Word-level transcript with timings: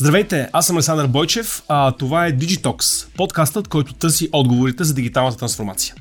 Здравейте, 0.00 0.48
аз 0.52 0.66
съм 0.66 0.76
Александър 0.76 1.06
Бойчев, 1.06 1.62
а 1.68 1.92
това 1.92 2.26
е 2.26 2.36
Digitox, 2.36 3.06
подкастът, 3.16 3.68
който 3.68 3.94
търси 3.94 4.28
отговорите 4.32 4.84
за 4.84 4.94
дигиталната 4.94 5.38
трансформация. 5.38 5.94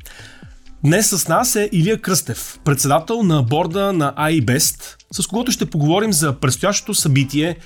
Днес 0.84 1.10
с 1.10 1.28
нас 1.28 1.56
е 1.56 1.70
Илия 1.72 2.02
Кръстев, 2.02 2.60
председател 2.64 3.24
на 3.24 3.44
борда 3.44 3.94
на 3.94 4.14
iBest, 4.18 4.96
с 5.12 5.28
когото 5.28 5.52
ще 5.52 5.66
поговорим 5.66 6.14
за 6.14 6.40
предстоящото 6.40 6.94
събитие 6.94 7.58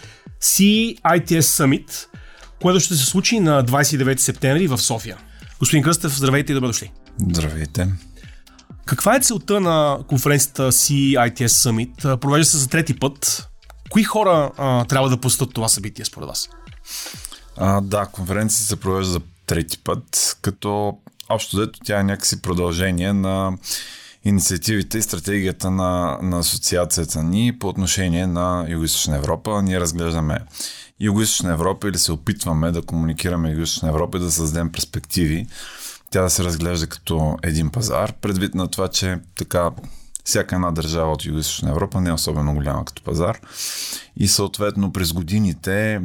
CITS 0.42 1.40
Summit, 1.40 2.06
което 2.62 2.80
ще 2.80 2.96
се 2.96 3.06
случи 3.06 3.40
на 3.40 3.66
29 3.66 4.18
септември 4.18 4.68
в 4.68 4.78
София. 4.78 5.18
Господин 5.60 5.84
Кръстев, 5.84 6.18
здравейте 6.18 6.52
и 6.52 6.56
добре 6.56 6.68
дошли. 6.68 6.92
Здравейте. 7.32 7.88
Каква 8.86 9.16
е 9.16 9.20
целта 9.20 9.60
на 9.60 10.00
конференцията 10.08 10.72
CITS 10.72 11.48
Summit? 11.48 12.18
Провежда 12.18 12.46
се 12.46 12.58
за 12.58 12.68
трети 12.68 13.00
път. 13.00 13.51
Кои 13.92 14.04
хора 14.04 14.52
а, 14.58 14.86
трябва 14.86 15.10
да 15.10 15.18
посетят 15.18 15.54
това 15.54 15.68
събитие 15.68 16.06
според 16.06 16.28
вас? 16.28 16.50
А, 17.58 17.82
да, 17.82 18.06
конференцията 18.06 18.66
се 18.66 18.80
провежда 18.80 19.12
за 19.12 19.22
трети 19.46 19.78
път, 19.78 20.38
като 20.42 20.98
общо 21.30 21.58
взето 21.58 21.80
тя 21.86 22.00
е 22.00 22.04
някакси 22.04 22.42
продължение 22.42 23.14
на 23.14 23.54
инициативите 24.24 24.98
и 24.98 25.02
стратегията 25.02 25.72
на, 25.72 26.20
на 26.22 26.40
асоциацията 26.40 27.24
ни 27.24 27.58
по 27.60 27.68
отношение 27.68 28.28
на 28.28 28.66
Юго-Источна 28.70 29.16
Европа. 29.16 29.62
Ние 29.62 29.80
разглеждаме 29.80 30.38
Юго-Источна 31.02 31.54
Европа 31.54 31.90
или 31.90 31.98
се 31.98 32.12
опитваме 32.12 32.72
да 32.72 32.82
комуникираме 32.82 33.56
Юго-Источна 33.56 33.88
Европа 33.88 34.18
и 34.18 34.22
да 34.22 34.32
създадем 34.32 34.72
перспективи. 34.72 35.48
Тя 36.12 36.22
да 36.22 36.30
се 36.30 36.44
разглежда 36.44 36.88
като 36.88 37.38
един 37.44 37.70
пазар, 37.70 38.14
предвид 38.14 38.56
на 38.56 38.68
това, 38.68 38.88
че 38.88 39.18
така 39.36 39.72
всяка 40.24 40.56
една 40.56 40.72
държава 40.72 41.12
от 41.12 41.24
Юго-Источна 41.24 41.70
Европа 41.70 42.02
не 42.02 42.10
е 42.10 42.14
особено 42.14 42.54
голяма 42.54 42.86
като 42.86 43.04
пазар. 43.04 43.40
И 44.18 44.28
съответно 44.28 44.94
през 44.94 45.14
годините 45.14 46.02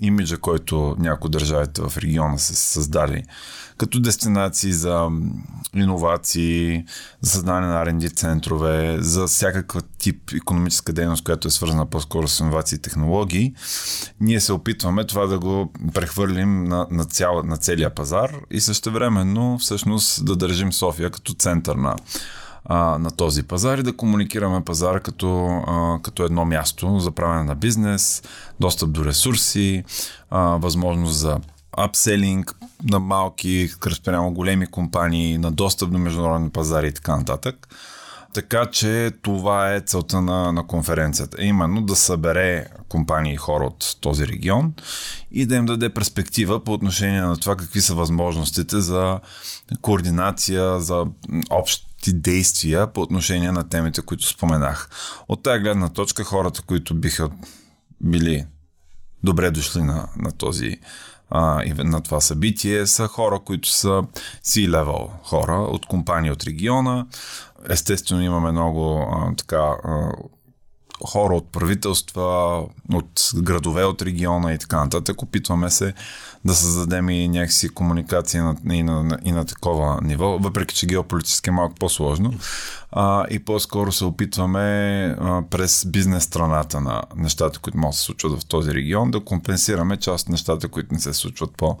имиджа, 0.00 0.38
който 0.38 0.96
някои 0.98 1.30
държавите 1.30 1.82
в 1.82 1.98
региона 1.98 2.38
са 2.38 2.54
създали 2.54 3.24
като 3.78 4.00
дестинации 4.00 4.72
за 4.72 5.08
иновации, 5.74 6.84
за 7.20 7.30
създаване 7.30 7.66
на 7.66 7.84
R&D 7.84 8.16
центрове, 8.16 8.96
за 9.00 9.26
всякакъв 9.26 9.82
тип 9.98 10.32
економическа 10.34 10.92
дейност, 10.92 11.24
която 11.24 11.48
е 11.48 11.50
свързана 11.50 11.86
по-скоро 11.86 12.28
с 12.28 12.40
иновации 12.40 12.76
и 12.76 12.82
технологии, 12.82 13.54
ние 14.20 14.40
се 14.40 14.52
опитваме 14.52 15.04
това 15.04 15.26
да 15.26 15.38
го 15.38 15.72
прехвърлим 15.94 16.64
на, 16.64 16.86
на, 16.90 17.04
цял, 17.04 17.42
на 17.42 17.56
целия 17.56 17.94
пазар 17.94 18.30
и 18.50 18.60
също 18.60 18.92
времено 18.92 19.58
всъщност 19.58 20.24
да 20.24 20.36
държим 20.36 20.72
София 20.72 21.10
като 21.10 21.34
център 21.34 21.76
на 21.76 21.96
а, 22.64 22.98
на 22.98 23.10
този 23.10 23.42
пазар 23.42 23.78
и 23.78 23.82
да 23.82 23.96
комуникираме 23.96 24.64
пазара 24.64 25.00
като, 25.00 25.46
а, 25.66 25.98
като 26.02 26.24
едно 26.24 26.44
място 26.44 26.98
за 26.98 27.10
правене 27.10 27.44
на 27.44 27.54
бизнес, 27.54 28.22
достъп 28.60 28.92
до 28.92 29.04
ресурси, 29.04 29.84
а, 30.30 30.40
възможност 30.40 31.18
за 31.18 31.38
апселинг 31.76 32.54
на 32.82 32.98
малки, 32.98 33.68
спрямо 33.94 34.32
големи 34.32 34.66
компании, 34.66 35.38
на 35.38 35.50
достъп 35.50 35.90
до 35.90 35.98
международни 35.98 36.50
пазари 36.50 36.88
и 36.88 36.92
така 36.92 37.16
нататък. 37.16 37.68
Така 38.34 38.66
че 38.66 39.10
това 39.22 39.74
е 39.74 39.80
целта 39.80 40.20
на, 40.20 40.52
на 40.52 40.66
конференцията. 40.66 41.44
Именно 41.44 41.82
да 41.82 41.96
събере 41.96 42.66
компании 42.88 43.32
и 43.32 43.36
хора 43.36 43.64
от 43.64 43.96
този 44.00 44.26
регион 44.26 44.72
и 45.30 45.46
да 45.46 45.56
им 45.56 45.66
даде 45.66 45.94
перспектива 45.94 46.64
по 46.64 46.72
отношение 46.72 47.20
на 47.20 47.36
това 47.36 47.56
какви 47.56 47.80
са 47.80 47.94
възможностите 47.94 48.80
за 48.80 49.20
координация, 49.80 50.80
за 50.80 51.06
общи 51.50 51.87
действия 52.06 52.92
по 52.92 53.00
отношение 53.00 53.52
на 53.52 53.68
темите, 53.68 54.02
които 54.02 54.26
споменах. 54.26 54.90
От 55.28 55.42
тази 55.42 55.60
гледна 55.60 55.88
точка 55.88 56.24
хората, 56.24 56.62
които 56.62 56.94
биха 56.94 57.30
били 58.00 58.46
добре 59.24 59.50
дошли 59.50 59.82
на, 59.82 60.08
на 60.16 60.32
този 60.32 60.76
а, 61.30 61.64
на 61.76 62.00
това 62.00 62.20
събитие 62.20 62.86
са 62.86 63.06
хора, 63.06 63.38
които 63.44 63.68
са 63.68 64.02
C-level 64.44 65.08
хора 65.22 65.56
от 65.56 65.86
компании 65.86 66.30
от 66.30 66.44
региона. 66.44 67.06
Естествено 67.70 68.22
имаме 68.22 68.52
много 68.52 69.08
а, 69.12 69.34
така 69.36 69.76
а, 69.84 70.12
хора 71.06 71.34
от 71.34 71.52
правителства, 71.52 72.58
от 72.92 73.30
градове 73.36 73.84
от 73.84 74.02
региона 74.02 74.52
и 74.52 74.58
така 74.58 74.84
нататък. 74.84 75.22
Опитваме 75.22 75.70
се 75.70 75.94
да 76.44 76.54
създадем 76.54 77.10
и 77.10 77.28
някакси 77.28 77.68
комуникация 77.68 78.44
на, 78.44 78.56
и, 78.74 78.82
на, 78.82 79.18
и 79.24 79.32
на 79.32 79.44
такова 79.44 80.00
ниво, 80.02 80.38
въпреки 80.38 80.74
че 80.74 80.86
геополитически 80.86 81.50
е 81.50 81.52
малко 81.52 81.74
по-сложно. 81.74 82.34
А, 82.92 83.26
и 83.30 83.38
по-скоро 83.38 83.92
се 83.92 84.04
опитваме 84.04 84.60
а, 85.20 85.42
през 85.50 85.86
бизнес 85.86 86.24
страната 86.24 86.80
на 86.80 87.02
нещата, 87.16 87.58
които 87.58 87.78
могат 87.78 87.92
да 87.92 87.96
се 87.96 88.02
случват 88.02 88.42
в 88.42 88.46
този 88.46 88.74
регион, 88.74 89.10
да 89.10 89.24
компенсираме 89.24 89.96
част 89.96 90.26
от 90.26 90.28
нещата, 90.28 90.68
които 90.68 90.94
не 90.94 91.00
се 91.00 91.12
случват 91.12 91.50
по 91.56 91.78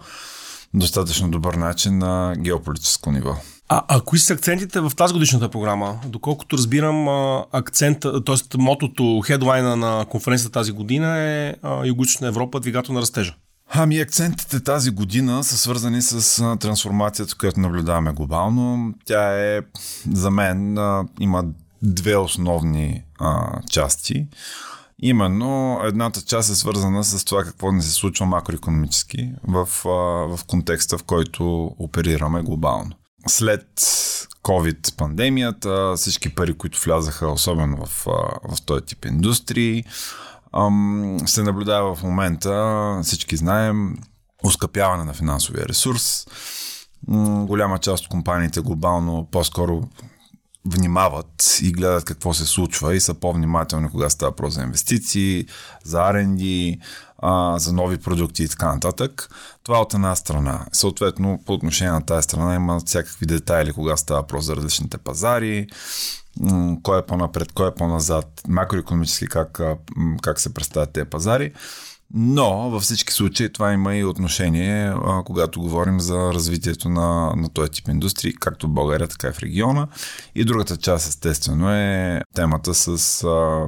достатъчно 0.74 1.30
добър 1.30 1.54
начин 1.54 1.98
на 1.98 2.34
геополитическо 2.38 3.12
ниво. 3.12 3.36
А, 3.68 3.82
а 3.88 4.00
кои 4.00 4.18
са 4.18 4.32
акцентите 4.32 4.80
в 4.80 4.92
тази 4.96 5.12
годишната 5.12 5.48
програма? 5.48 6.00
Доколкото 6.06 6.56
разбирам, 6.56 7.08
акцента, 7.52 8.24
т.е. 8.24 8.58
мотото, 8.58 9.20
хедлайна 9.20 9.76
на 9.76 10.06
конференцията 10.10 10.52
тази 10.52 10.72
година 10.72 11.18
е 11.18 11.54
Югоична 11.84 12.28
Европа, 12.28 12.60
двигател 12.60 12.94
на 12.94 13.00
растежа. 13.00 13.34
Ами 13.70 14.00
акцентите 14.00 14.60
тази 14.60 14.90
година 14.90 15.44
са 15.44 15.56
свързани 15.56 16.02
с 16.02 16.42
трансформацията, 16.58 17.34
която 17.38 17.60
наблюдаваме 17.60 18.12
глобално. 18.12 18.94
Тя 19.04 19.56
е, 19.56 19.60
за 20.12 20.30
мен, 20.30 20.78
има 21.20 21.44
две 21.82 22.16
основни 22.16 23.02
а, 23.20 23.60
части. 23.70 24.26
Именно 25.02 25.80
едната 25.84 26.22
част 26.22 26.50
е 26.50 26.54
свързана 26.54 27.04
с 27.04 27.24
това 27.24 27.44
какво 27.44 27.72
не 27.72 27.82
се 27.82 27.92
случва 27.92 28.26
макроекономически 28.26 29.32
в, 29.48 29.68
в 30.28 30.40
контекста, 30.46 30.98
в 30.98 31.04
който 31.04 31.74
оперираме 31.78 32.42
глобално. 32.42 32.90
След 33.26 33.66
COVID 34.42 34.96
пандемията, 34.96 35.94
всички 35.96 36.34
пари, 36.34 36.58
които 36.58 36.80
влязаха, 36.84 37.30
особено 37.30 37.86
в, 37.86 38.04
в 38.48 38.62
този 38.66 38.84
тип 38.84 39.04
индустрии, 39.04 39.84
се 41.26 41.42
наблюдава 41.42 41.94
в 41.94 42.02
момента, 42.02 43.00
всички 43.02 43.36
знаем, 43.36 43.96
ускъпяване 44.44 45.04
на 45.04 45.14
финансовия 45.14 45.66
ресурс. 45.66 46.26
Голяма 47.46 47.78
част 47.78 48.04
от 48.04 48.10
компаниите 48.10 48.60
глобално 48.60 49.28
по-скоро 49.32 49.82
внимават 50.68 51.58
и 51.62 51.72
гледат 51.72 52.04
какво 52.04 52.34
се 52.34 52.46
случва 52.46 52.94
и 52.94 53.00
са 53.00 53.14
по-внимателни, 53.14 53.90
кога 53.90 54.10
става 54.10 54.30
въпрос 54.30 54.54
за 54.54 54.62
инвестиции, 54.62 55.46
за 55.84 55.98
R&D, 55.98 56.78
а, 57.18 57.58
за 57.58 57.72
нови 57.72 57.98
продукти 57.98 58.42
и 58.42 58.48
така 58.48 58.74
нататък. 58.74 59.28
Това 59.62 59.80
от 59.80 59.94
една 59.94 60.16
страна. 60.16 60.66
Съответно, 60.72 61.42
по 61.46 61.52
отношение 61.52 61.92
на 61.92 62.06
тази 62.06 62.22
страна 62.22 62.54
има 62.54 62.80
всякакви 62.86 63.26
детайли, 63.26 63.72
кога 63.72 63.96
става 63.96 64.20
въпрос 64.20 64.44
за 64.44 64.56
различните 64.56 64.98
пазари, 64.98 65.66
кой 66.82 66.98
е 66.98 67.06
по-напред, 67.06 67.52
кой 67.52 67.68
е 67.68 67.74
по-назад, 67.74 68.42
макроекономически 68.48 69.26
как, 69.26 69.60
как 70.22 70.40
се 70.40 70.54
представят 70.54 70.92
тези 70.92 71.10
пазари. 71.10 71.52
Но 72.14 72.70
във 72.70 72.82
всички 72.82 73.12
случаи 73.12 73.52
това 73.52 73.72
има 73.72 73.96
и 73.96 74.04
отношение, 74.04 74.88
а, 74.88 75.22
когато 75.24 75.60
говорим 75.60 76.00
за 76.00 76.16
развитието 76.34 76.88
на, 76.88 77.32
на 77.36 77.48
този 77.48 77.70
тип 77.70 77.88
индустрии, 77.88 78.34
както 78.40 78.66
в 78.66 78.70
България, 78.70 79.08
така 79.08 79.28
и 79.28 79.32
в 79.32 79.38
региона. 79.38 79.88
И 80.34 80.44
другата 80.44 80.76
част, 80.76 81.08
естествено, 81.08 81.70
е 81.70 82.20
темата 82.34 82.74
с 82.74 83.24
а, 83.24 83.66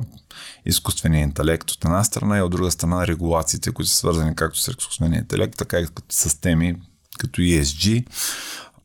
изкуствения 0.67 1.23
интелект 1.23 1.71
от 1.71 1.85
една 1.85 2.05
страна 2.05 2.39
и 2.39 2.43
от 2.43 2.51
друга 2.51 2.71
страна 2.71 3.07
регулациите, 3.07 3.73
които 3.73 3.91
са 3.91 3.97
свързани 3.97 4.37
както 4.37 4.61
с 4.61 4.69
изкуствения 4.69 5.19
интелект, 5.19 5.57
така 5.57 5.79
и 5.79 5.87
с 6.09 6.41
теми 6.41 6.75
като 7.19 7.41
ESG. 7.41 8.07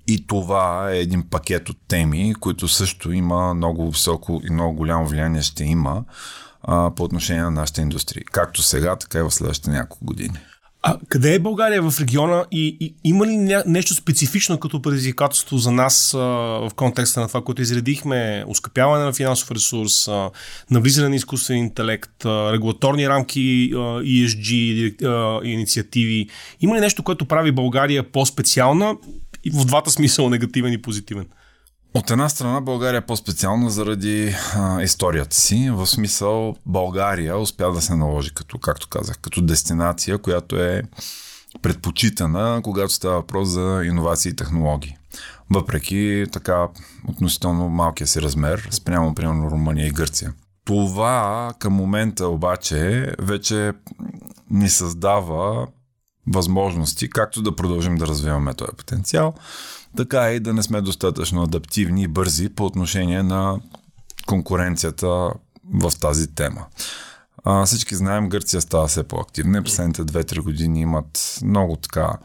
И 0.08 0.28
това 0.28 0.92
е 0.92 0.98
един 0.98 1.30
пакет 1.30 1.70
от 1.70 1.78
теми, 1.88 2.36
които 2.40 2.68
също 2.68 3.12
има 3.12 3.54
много 3.54 3.92
високо 3.92 4.42
и 4.50 4.54
много 4.54 4.76
голямо 4.76 5.08
влияние 5.08 5.42
ще 5.42 5.64
има 5.64 6.04
а, 6.68 6.92
по 6.96 7.04
отношение 7.04 7.44
на 7.44 7.52
нашата 7.52 7.82
индустрия. 7.82 8.24
Както 8.32 8.64
сега, 8.64 8.96
така 8.96 9.20
и 9.20 9.22
в 9.22 9.32
следващите 9.32 9.70
няколко 9.70 10.06
години. 10.06 10.40
А 10.88 10.98
къде 11.10 11.34
е 11.34 11.40
България 11.40 11.82
в 11.82 12.00
региона 12.00 12.46
и, 12.52 12.78
и 12.80 12.96
има 13.04 13.28
ли 13.28 13.38
нещо 13.66 13.94
специфично 13.94 14.60
като 14.60 14.82
предизвикателство 14.82 15.58
за 15.58 15.72
нас 15.72 16.14
а, 16.14 16.18
в 16.18 16.72
контекста 16.76 17.20
на 17.20 17.28
това, 17.28 17.42
което 17.42 17.62
изредихме? 17.62 18.44
Ускъпяване 18.48 19.06
на 19.06 19.14
финансов 19.14 19.52
ресурс, 19.52 20.08
а, 20.08 20.30
навлизане 20.72 21.10
на 21.10 21.16
изкуствен 21.16 21.58
интелект, 21.58 22.26
а, 22.26 22.54
регулаторни 22.54 23.10
рамки, 23.10 23.72
а, 23.74 23.78
ESG 24.02 25.04
а, 25.04 25.48
инициативи. 25.48 26.30
Има 26.62 26.76
ли 26.76 26.80
нещо, 26.80 27.04
което 27.04 27.26
прави 27.26 27.52
България 27.52 28.12
по-специална 28.12 28.96
и 29.44 29.52
в 29.52 29.66
двата 29.66 29.92
смисъла 29.92 30.30
негативен 30.30 30.74
и 30.74 30.82
позитивен? 30.82 31.26
От 31.96 32.12
една 32.12 32.30
страна 32.30 32.62
България 32.62 32.98
е 32.98 33.06
по-специална 33.06 33.70
заради 33.70 34.36
а, 34.56 34.82
историята 34.82 35.36
си. 35.36 35.70
В 35.72 35.88
смисъл 35.88 36.56
България 36.66 37.38
успя 37.38 37.72
да 37.72 37.82
се 37.82 37.96
наложи, 37.96 38.34
като, 38.34 38.58
както 38.58 38.88
казах, 38.90 39.18
като 39.22 39.42
дестинация, 39.42 40.18
която 40.18 40.56
е 40.56 40.84
предпочитана, 41.62 42.62
когато 42.64 42.94
става 42.94 43.16
въпрос 43.16 43.50
за 43.50 43.82
иновации 43.86 44.30
и 44.30 44.36
технологии. 44.36 44.98
Въпреки 45.50 46.26
така 46.32 46.68
относително 47.08 47.70
малкия 47.70 48.08
си 48.08 48.22
размер, 48.22 48.68
спрямо 48.72 49.16
примерно 49.16 49.52
Румъния 49.52 49.88
и 49.88 49.92
Гърция. 49.92 50.34
Това 50.66 51.54
към 51.60 51.74
момента 51.74 52.28
обаче 52.28 53.12
вече 53.20 53.74
ни 54.50 54.70
създава 54.70 55.68
възможности, 56.28 57.10
както 57.10 57.42
да 57.42 57.56
продължим 57.56 57.96
да 57.96 58.08
развиваме 58.08 58.54
този 58.54 58.72
потенциал, 58.78 59.34
така 59.96 60.32
и 60.32 60.40
да 60.40 60.54
не 60.54 60.64
сме 60.64 60.82
достатъчно 60.82 61.44
адаптивни 61.44 62.04
и 62.04 62.08
бързи 62.08 62.50
по 62.50 62.66
отношение 62.66 63.24
на 63.24 63.60
конкуренцията 64.28 65.08
в 65.74 65.92
тази 66.02 66.36
тема. 66.36 66.66
А, 67.44 67.66
всички 67.66 67.96
знаем, 67.96 68.30
Гърция 68.30 68.62
става 68.62 68.88
все 68.88 69.04
по-активна. 69.04 69.64
Последните 69.64 70.02
2-3 70.02 70.40
години 70.40 70.82
имат 70.82 71.40
много 71.44 71.76
така 71.76 72.18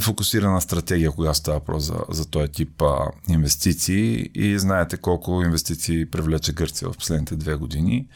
фокусирана 0.00 0.60
стратегия, 0.60 1.12
когато 1.12 1.38
става 1.38 1.58
въпрос 1.58 1.84
за, 1.84 1.96
за 2.08 2.30
този 2.30 2.48
тип 2.48 2.82
а, 2.82 3.10
инвестиции 3.28 4.30
и 4.34 4.58
знаете 4.58 4.96
колко 4.96 5.42
инвестиции 5.42 6.10
привлече 6.10 6.52
Гърция 6.52 6.90
в 6.90 6.96
последните 6.96 7.36
две 7.36 7.54
години. 7.54 8.08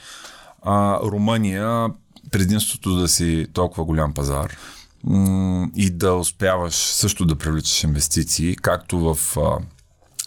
А, 0.63 1.01
Румъния, 1.03 1.89
предимството 2.31 2.97
да 2.97 3.09
си 3.09 3.47
толкова 3.53 3.85
голям 3.85 4.15
пазар 4.15 4.57
и 5.77 5.91
да 5.91 6.15
успяваш 6.15 6.75
също 6.75 7.25
да 7.25 7.37
привличаш 7.37 7.85
инвестиции, 7.85 8.57
както 8.57 8.99
в 9.15 9.37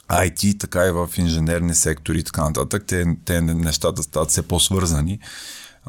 IT, 0.10 0.60
така 0.60 0.86
и 0.86 0.92
в 0.92 1.10
инженерни 1.18 1.76
сектори 1.76 2.20
и 2.20 2.24
така 2.24 2.44
нататък. 2.44 2.84
Те, 2.88 3.06
те 3.26 3.42
нещата 3.42 4.04
стават 4.04 4.30
все 4.30 4.42
по-свързани 4.42 5.20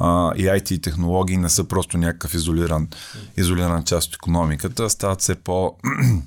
а, 0.00 0.32
и 0.36 0.42
IT 0.42 0.82
технологии 0.82 1.36
не 1.36 1.48
са 1.48 1.64
просто 1.64 1.98
някакъв 1.98 2.34
изолиран, 2.34 2.88
изолиран 3.36 3.84
част 3.84 4.08
от 4.08 4.14
економиката, 4.14 4.90
стават 4.90 5.20
все 5.20 5.34
по 5.34 5.76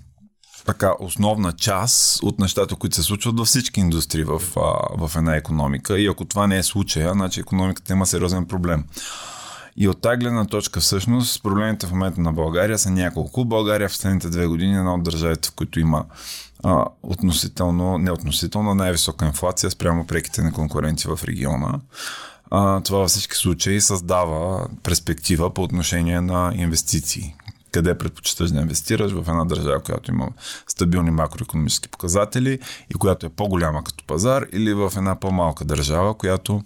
така 0.65 0.93
основна 0.99 1.51
част 1.51 2.23
от 2.23 2.39
нещата, 2.39 2.75
които 2.75 2.95
се 2.95 3.03
случват 3.03 3.37
във 3.37 3.47
всички 3.47 3.79
индустрии 3.79 4.23
в, 4.23 4.41
а, 4.55 4.97
в 5.07 5.11
една 5.15 5.35
економика. 5.35 5.99
И 5.99 6.07
ако 6.07 6.25
това 6.25 6.47
не 6.47 6.57
е 6.57 6.63
случая, 6.63 7.13
значи 7.13 7.39
економиката 7.39 7.93
има 7.93 8.05
сериозен 8.05 8.45
проблем. 8.45 8.85
И 9.77 9.87
от 9.87 10.01
тази 10.01 10.17
гледна 10.17 10.45
точка 10.45 10.79
всъщност 10.79 11.43
проблемите 11.43 11.87
в 11.87 11.91
момента 11.91 12.21
на 12.21 12.33
България 12.33 12.77
са 12.77 12.89
няколко. 12.89 13.45
България 13.45 13.89
в 13.89 13.91
последните 13.91 14.29
две 14.29 14.47
години 14.47 14.75
е 14.75 14.77
една 14.77 14.93
от 14.93 15.03
държавите, 15.03 15.49
в 15.49 15.55
които 15.55 15.79
има 15.79 16.05
а, 16.63 16.85
относително, 17.03 17.97
не 17.97 18.11
относително, 18.11 18.75
най-висока 18.75 19.25
инфлация 19.25 19.71
спрямо 19.71 20.07
преките 20.07 20.41
на 20.41 20.51
конкуренти 20.51 21.07
в 21.07 21.19
региона 21.23 21.79
а, 22.51 22.81
това 22.81 22.99
във 22.99 23.09
всички 23.09 23.35
случаи 23.35 23.81
създава 23.81 24.67
перспектива 24.83 25.53
по 25.53 25.63
отношение 25.63 26.21
на 26.21 26.51
инвестиции. 26.55 27.35
Къде 27.71 27.97
предпочиташ 27.97 28.51
да 28.51 28.59
инвестираш 28.59 29.11
в 29.11 29.29
една 29.29 29.45
държава, 29.45 29.79
която 29.79 30.11
има 30.11 30.27
стабилни 30.67 31.11
макроекономически 31.11 31.89
показатели 31.89 32.59
и 32.89 32.93
която 32.93 33.25
е 33.25 33.29
по-голяма 33.29 33.83
като 33.83 34.03
пазар, 34.07 34.45
или 34.53 34.73
в 34.73 34.93
една 34.97 35.19
по-малка 35.19 35.65
държава, 35.65 36.17
която 36.17 36.63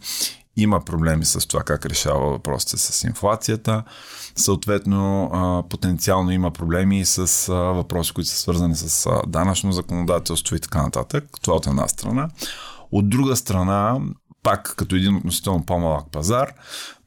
има 0.58 0.86
проблеми 0.86 1.26
с 1.26 1.48
това 1.48 1.64
как 1.64 1.86
решава 1.86 2.32
въпросите 2.32 2.78
с 2.78 3.04
инфлацията. 3.04 3.84
Съответно, 4.36 5.66
потенциално 5.70 6.32
има 6.32 6.52
проблеми 6.52 7.00
и 7.00 7.06
с 7.06 7.48
въпроси, 7.52 8.14
които 8.14 8.30
са 8.30 8.38
свързани 8.38 8.76
с 8.76 9.10
данъчно 9.28 9.72
законодателство 9.72 10.56
и 10.56 10.60
така 10.60 10.82
нататък. 10.82 11.24
Това 11.42 11.58
от 11.58 11.68
една 11.68 11.88
страна. 11.88 12.30
От 12.92 13.10
друга 13.10 13.36
страна, 13.36 14.00
пак 14.44 14.74
като 14.78 14.96
един 14.96 15.16
относително 15.16 15.66
по-малък 15.66 16.12
пазар, 16.12 16.54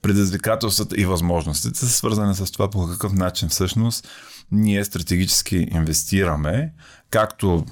предизвикателствата 0.03 1.01
и 1.01 1.05
възможностите 1.05 1.79
са 1.79 1.89
свързани 1.89 2.35
с 2.35 2.51
това 2.51 2.71
по 2.71 2.87
какъв 2.87 3.12
начин 3.12 3.49
всъщност 3.49 4.09
ние 4.53 4.85
стратегически 4.85 5.56
инвестираме, 5.56 6.73
както 7.11 7.65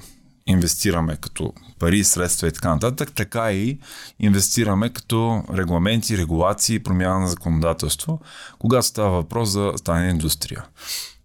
инвестираме 0.47 1.15
като 1.15 1.53
пари, 1.79 2.03
средства 2.03 2.47
и 2.47 2.51
така 2.51 2.73
нататък, 2.73 3.11
така 3.15 3.51
и 3.51 3.79
инвестираме 4.19 4.89
като 4.89 5.43
регламенти, 5.53 6.17
регулации, 6.17 6.79
промяна 6.79 7.19
на 7.19 7.27
законодателство, 7.27 8.21
когато 8.59 8.87
става 8.87 9.11
въпрос 9.11 9.49
за 9.49 9.73
стане 9.75 10.09
индустрия. 10.09 10.65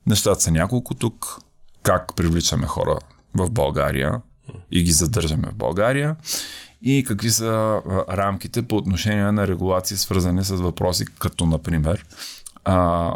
Нещата 0.06 0.40
са 0.40 0.50
няколко 0.50 0.94
тук. 0.94 1.38
Как 1.82 2.16
привличаме 2.16 2.66
хора 2.66 2.98
в 3.34 3.50
България 3.50 4.20
и 4.70 4.82
ги 4.82 4.92
задържаме 4.92 5.48
в 5.52 5.54
България 5.54 6.16
и 6.82 7.04
какви 7.04 7.30
са 7.30 7.82
рамките 8.10 8.62
по 8.62 8.76
отношение 8.76 9.32
на 9.32 9.48
регулации, 9.48 9.96
свързани 9.96 10.44
с 10.44 10.54
въпроси, 10.54 11.04
като 11.18 11.46
например 11.46 12.04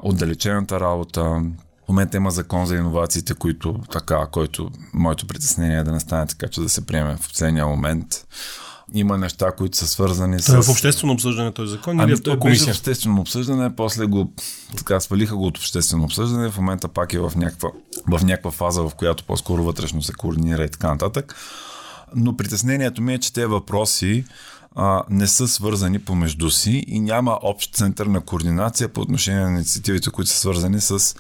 отдалечената 0.03 0.81
работа. 0.81 1.43
В 1.87 1.89
момента 1.89 2.17
има 2.17 2.31
закон 2.31 2.67
за 2.67 2.77
иновациите, 2.77 3.35
които 3.35 3.81
така, 3.93 4.27
който 4.33 4.71
моето 4.95 5.27
притеснение 5.27 5.79
е 5.79 5.83
да 5.83 5.93
не 5.93 6.01
стане 6.01 6.27
така, 6.27 6.49
че 6.49 6.61
да 6.61 6.69
се 6.69 6.87
приеме 6.87 7.17
в 7.17 7.29
последния 7.29 7.67
момент. 7.67 8.07
Има 8.95 9.19
неща, 9.19 9.53
които 9.53 9.77
са 9.77 9.87
свързани 9.87 10.41
с... 10.41 10.47
Той 10.47 10.59
е 10.59 10.63
в 10.63 10.69
обществено 10.69 11.13
обсъждане 11.13 11.53
този 11.53 11.71
закон 11.71 12.01
ами, 12.01 12.13
или 12.13 12.21
в 12.21 12.39
комисия? 12.39 12.75
в 12.75 12.77
обществено 12.77 13.21
обсъждане, 13.21 13.77
после 13.77 14.07
го 14.07 14.33
така 14.77 15.01
свалиха 15.01 15.37
го 15.37 15.47
от 15.47 15.59
обществено 15.59 16.05
обсъждане, 16.05 16.51
в 16.51 16.57
момента 16.57 16.89
пак 16.89 17.13
е 17.13 17.19
в 17.19 17.33
някаква, 17.37 17.69
в 18.09 18.25
някаква 18.25 18.51
фаза, 18.51 18.83
в 18.83 18.93
която 18.97 19.25
по-скоро 19.25 19.65
вътрешно 19.65 20.03
се 20.03 20.13
координира 20.13 20.65
и 20.65 20.69
така 20.69 20.89
нататък 20.89 21.35
но 22.15 22.37
притеснението 22.37 23.03
ми 23.03 23.15
е, 23.15 23.19
че 23.19 23.33
тези 23.33 23.47
въпроси 23.47 24.25
а, 24.75 25.03
не 25.11 25.27
са 25.27 25.49
свързани 25.49 25.99
помежду 25.99 26.51
си 26.51 26.85
и 26.87 27.01
няма 27.01 27.39
общ 27.43 27.75
център 27.75 28.07
на 28.07 28.21
координация 28.21 28.89
по 28.89 29.01
отношение 29.01 29.41
на 29.41 29.51
инициативите, 29.51 30.11
които 30.11 30.31
са 30.31 30.39
свързани 30.39 30.81
с 30.81 31.17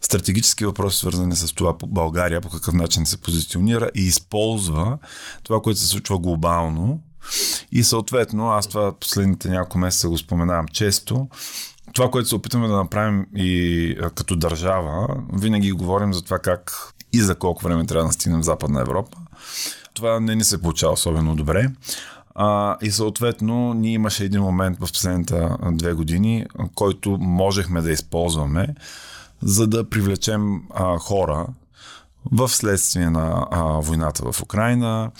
стратегически 0.00 0.66
въпроси, 0.66 0.98
свързани 0.98 1.36
с 1.36 1.54
това 1.54 1.78
по 1.78 1.86
България, 1.86 2.40
по 2.40 2.50
какъв 2.50 2.74
начин 2.74 3.06
се 3.06 3.20
позиционира 3.20 3.90
и 3.94 4.00
използва 4.00 4.98
това, 5.42 5.60
което 5.60 5.80
се 5.80 5.86
случва 5.86 6.18
глобално. 6.18 7.00
И 7.72 7.84
съответно, 7.84 8.50
аз 8.50 8.66
това 8.66 8.92
последните 8.92 9.48
няколко 9.48 9.78
месеца 9.78 10.08
го 10.08 10.18
споменавам 10.18 10.68
често, 10.68 11.28
това, 11.92 12.10
което 12.10 12.28
се 12.28 12.34
опитваме 12.34 12.68
да 12.68 12.76
направим 12.76 13.26
и 13.36 13.96
като 14.14 14.36
държава, 14.36 15.06
винаги 15.32 15.72
говорим 15.72 16.14
за 16.14 16.22
това 16.22 16.38
как 16.38 16.72
и 17.12 17.20
за 17.20 17.34
колко 17.34 17.64
време 17.64 17.86
трябва 17.86 18.06
да 18.06 18.12
стигнем 18.12 18.40
в 18.40 18.44
Западна 18.44 18.80
Европа 18.80 19.16
това 20.00 20.20
не 20.20 20.34
ни 20.34 20.44
се 20.44 20.62
получава 20.62 20.92
особено 20.92 21.36
добре. 21.36 21.70
А, 22.34 22.76
и 22.82 22.90
съответно, 22.90 23.74
ние 23.74 23.92
имаше 23.92 24.24
един 24.24 24.40
момент 24.40 24.78
в 24.78 24.80
последните 24.80 25.48
две 25.72 25.92
години, 25.92 26.46
който 26.74 27.18
можехме 27.20 27.80
да 27.80 27.92
използваме, 27.92 28.74
за 29.42 29.66
да 29.66 29.90
привлечем 29.90 30.62
а, 30.74 30.98
хора 30.98 31.46
в 32.32 32.48
следствие 32.48 33.10
на 33.10 33.46
а, 33.50 33.62
войната 33.62 34.32
в 34.32 34.42
Украина. 34.42 35.10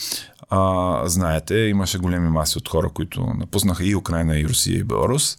А, 0.51 1.03
знаете, 1.09 1.55
имаше 1.55 1.99
големи 1.99 2.29
маси 2.29 2.59
от 2.59 2.69
хора, 2.69 2.91
които 2.95 3.21
напуснаха 3.39 3.85
и 3.85 3.95
Украина, 3.95 4.39
и 4.39 4.49
Русия, 4.49 4.79
и 4.79 4.85
Беларус. 4.85 5.39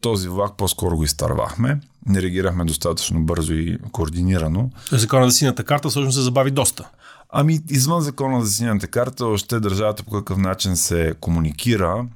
Този 0.00 0.28
влак 0.28 0.56
по-скоро 0.56 0.96
го 0.96 1.04
изтървахме. 1.04 1.80
Не 2.06 2.22
реагирахме 2.22 2.64
достатъчно 2.64 3.24
бързо 3.24 3.52
и 3.52 3.78
координирано. 3.92 4.70
Закона 4.92 5.30
за 5.30 5.36
синята 5.36 5.64
карта 5.64 5.88
всъщност 5.88 6.14
се 6.14 6.22
забави 6.22 6.50
доста. 6.50 6.88
Ами, 7.30 7.60
извън 7.70 8.00
закона 8.00 8.44
за 8.44 8.52
синята 8.52 8.86
карта, 8.86 9.26
още 9.26 9.60
държавата 9.60 10.02
по 10.02 10.10
какъв 10.10 10.38
начин 10.38 10.76
се 10.76 11.14
комуникира 11.20 12.06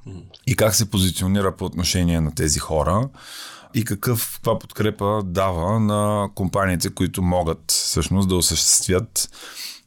и 0.46 0.56
как 0.56 0.74
се 0.74 0.90
позиционира 0.90 1.56
по 1.56 1.64
отношение 1.64 2.20
на 2.20 2.34
тези 2.34 2.58
хора 2.58 3.08
и 3.74 3.84
какъв, 3.84 4.32
каква 4.34 4.58
подкрепа 4.58 5.22
дава 5.24 5.80
на 5.80 6.28
компаниите, 6.34 6.90
които 6.90 7.22
могат 7.22 7.70
всъщност 7.70 8.28
да 8.28 8.36
осъществят 8.36 9.28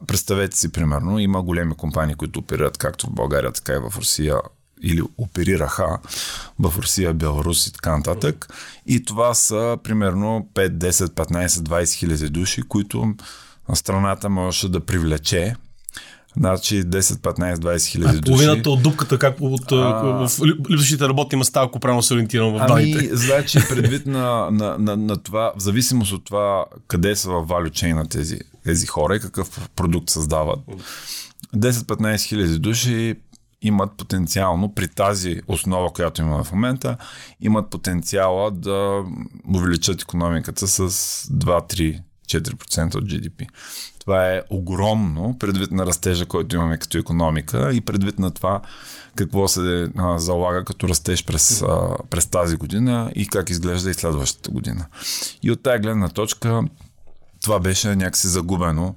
Представете 0.07 0.57
си, 0.57 0.71
примерно, 0.71 1.19
има 1.19 1.43
големи 1.43 1.73
компании, 1.73 2.15
които 2.15 2.39
оперират 2.39 2.77
както 2.77 3.07
в 3.07 3.11
България, 3.11 3.51
така 3.51 3.73
и 3.73 3.77
в 3.77 3.93
Русия 3.97 4.35
или 4.81 5.01
оперираха 5.17 5.99
в 6.59 6.73
Русия, 6.77 7.13
Беларус 7.13 7.67
и 7.67 7.73
така 7.73 7.97
нататък. 7.97 8.53
И 8.85 9.05
това 9.05 9.33
са 9.33 9.77
примерно 9.83 10.47
5, 10.53 10.69
10, 10.69 11.05
15, 11.05 11.47
20 11.47 11.93
хиляди 11.93 12.29
души, 12.29 12.61
които 12.61 13.15
страната 13.73 14.29
можеше 14.29 14.69
да 14.69 14.79
привлече 14.79 15.55
Значи 16.37 16.83
10, 16.83 16.99
15, 16.99 17.55
20 17.55 17.87
хиляди 17.87 18.19
души. 18.19 18.21
Половината 18.21 18.69
от 18.69 18.83
дупката, 18.83 19.19
как 19.19 19.35
от 19.39 19.71
а... 19.71 20.27
липсващите 20.69 21.07
работни 21.07 21.37
места, 21.37 21.61
ако 21.61 21.79
правилно 21.79 22.03
се 22.03 22.13
ориентирам 22.13 22.53
в 22.53 22.57
ами, 22.59 22.67
данните. 22.67 23.15
значи, 23.15 23.59
предвид 23.69 24.05
на, 24.05 24.51
на, 24.51 24.77
на, 24.79 24.97
на, 24.97 25.17
това, 25.17 25.53
в 25.57 25.61
зависимост 25.61 26.11
от 26.11 26.25
това 26.25 26.65
къде 26.87 27.15
са 27.15 27.29
в 27.29 27.47
value 27.47 27.93
на 27.93 28.07
тези, 28.07 28.39
тези 28.63 28.85
хора 28.85 29.15
и 29.15 29.19
какъв 29.19 29.69
продукт 29.75 30.09
създават, 30.09 30.59
10-15 31.55 32.21
хиляди 32.21 32.59
души 32.59 33.15
имат 33.61 33.91
потенциално 33.97 34.73
при 34.73 34.87
тази 34.87 35.41
основа, 35.47 35.93
която 35.93 36.21
имаме 36.21 36.43
в 36.43 36.51
момента, 36.51 36.97
имат 37.41 37.69
потенциала 37.69 38.51
да 38.51 39.03
увеличат 39.55 40.01
економиката 40.01 40.67
с 40.67 40.89
2-3 41.29 42.01
4% 42.25 42.95
от 42.95 43.03
GDP. 43.03 43.47
Това 43.99 44.29
е 44.33 44.41
огромно, 44.49 45.37
предвид 45.39 45.71
на 45.71 45.85
растежа, 45.85 46.25
който 46.25 46.55
имаме 46.55 46.77
като 46.77 46.97
економика 46.97 47.71
и 47.73 47.81
предвид 47.81 48.19
на 48.19 48.31
това 48.31 48.61
какво 49.15 49.47
се 49.47 49.89
а, 49.97 50.19
залага 50.19 50.63
като 50.65 50.89
растеж 50.89 51.25
през, 51.25 51.61
а, 51.61 51.89
през 52.09 52.25
тази 52.25 52.55
година 52.55 53.11
и 53.15 53.27
как 53.27 53.49
изглежда 53.49 53.89
и 53.89 53.93
следващата 53.93 54.51
година. 54.51 54.85
И 55.43 55.51
от 55.51 55.63
тази 55.63 55.81
гледна 55.81 56.09
точка 56.09 56.61
това 57.45 57.59
беше 57.59 57.95
някакси 57.95 58.27
загубено 58.27 58.95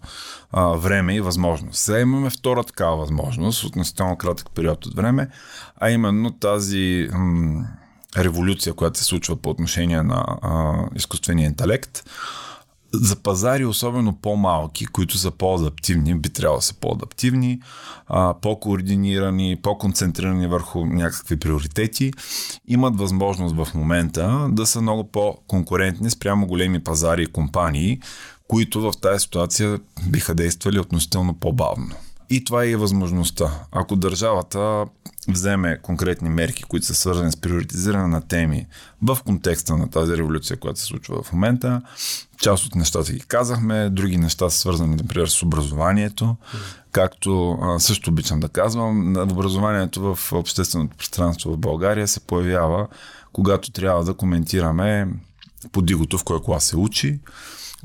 а, 0.52 0.66
време 0.66 1.14
и 1.14 1.20
възможност. 1.20 1.78
Сега 1.78 2.00
имаме 2.00 2.30
втора 2.30 2.64
такава 2.64 2.97
възможност, 2.97 3.64
относително 3.64 4.16
кратък 4.16 4.50
период 4.54 4.87
от 4.87 4.94
време, 4.94 5.28
а 5.76 5.90
именно 5.90 6.30
тази 6.30 7.08
м- 7.12 7.66
революция, 8.16 8.75
която 8.75 8.99
се 8.99 9.04
случва 9.04 9.37
по 9.37 9.50
отношение 9.50 10.02
на 10.02 10.25
а, 10.42 10.85
изкуствения 10.94 11.47
интелект. 11.47 12.04
За 12.95 13.16
пазари, 13.16 13.64
особено 13.64 14.16
по-малки, 14.16 14.87
които 14.87 15.18
са 15.18 15.30
по-адаптивни, 15.30 16.14
би 16.14 16.28
трябвало 16.28 16.59
да 16.59 16.62
са 16.62 16.75
по-адаптивни, 16.75 17.61
по-координирани, 18.42 19.57
по-концентрирани 19.62 20.47
върху 20.47 20.87
някакви 20.87 21.37
приоритети, 21.37 22.12
имат 22.68 22.99
възможност 22.99 23.57
в 23.57 23.68
момента 23.75 24.49
да 24.50 24.66
са 24.66 24.80
много 24.80 25.04
по-конкурентни 25.04 26.11
спрямо 26.11 26.47
големи 26.47 26.85
пазари 26.85 27.23
и 27.23 27.26
компании, 27.26 28.00
които 28.49 28.80
в 28.80 28.92
тази 29.02 29.21
ситуация 29.21 29.80
биха 30.09 30.35
действали 30.35 30.78
относително 30.78 31.35
по-бавно. 31.35 31.95
И 32.30 32.44
това 32.44 32.64
е 32.64 32.68
и 32.68 32.76
възможността. 32.76 33.50
Ако 33.73 33.97
държавата 33.97 34.87
вземе 35.28 35.78
конкретни 35.82 36.28
мерки, 36.28 36.62
които 36.62 36.87
са 36.87 36.94
свързани 36.94 37.32
с 37.32 37.37
приоритизиране 37.37 38.06
на 38.06 38.20
теми 38.28 38.66
в 39.02 39.18
контекста 39.26 39.76
на 39.76 39.90
тази 39.90 40.16
революция, 40.16 40.56
която 40.56 40.80
се 40.80 40.87
случва 40.87 41.23
в 41.23 41.32
момента, 41.32 41.82
част 42.40 42.64
от 42.64 42.75
нещата 42.75 43.12
ги 43.12 43.20
казахме, 43.20 43.90
други 43.90 44.16
неща 44.16 44.50
са 44.50 44.58
свързани, 44.58 44.97
например, 44.97 45.26
с 45.26 45.42
образованието, 45.42 46.37
както 46.92 47.58
също 47.78 48.11
обичам 48.11 48.40
да 48.40 48.49
казвам, 48.49 49.16
образованието 49.16 50.14
в 50.14 50.32
общественото 50.32 50.97
пространство 50.97 51.52
в 51.52 51.58
България 51.58 52.08
се 52.08 52.20
появява, 52.20 52.87
когато 53.32 53.70
трябва 53.70 54.04
да 54.04 54.14
коментираме 54.14 55.08
подигото 55.73 56.18
в 56.18 56.25
кой 56.25 56.42
клас 56.42 56.64
се 56.64 56.76
учи, 56.76 57.20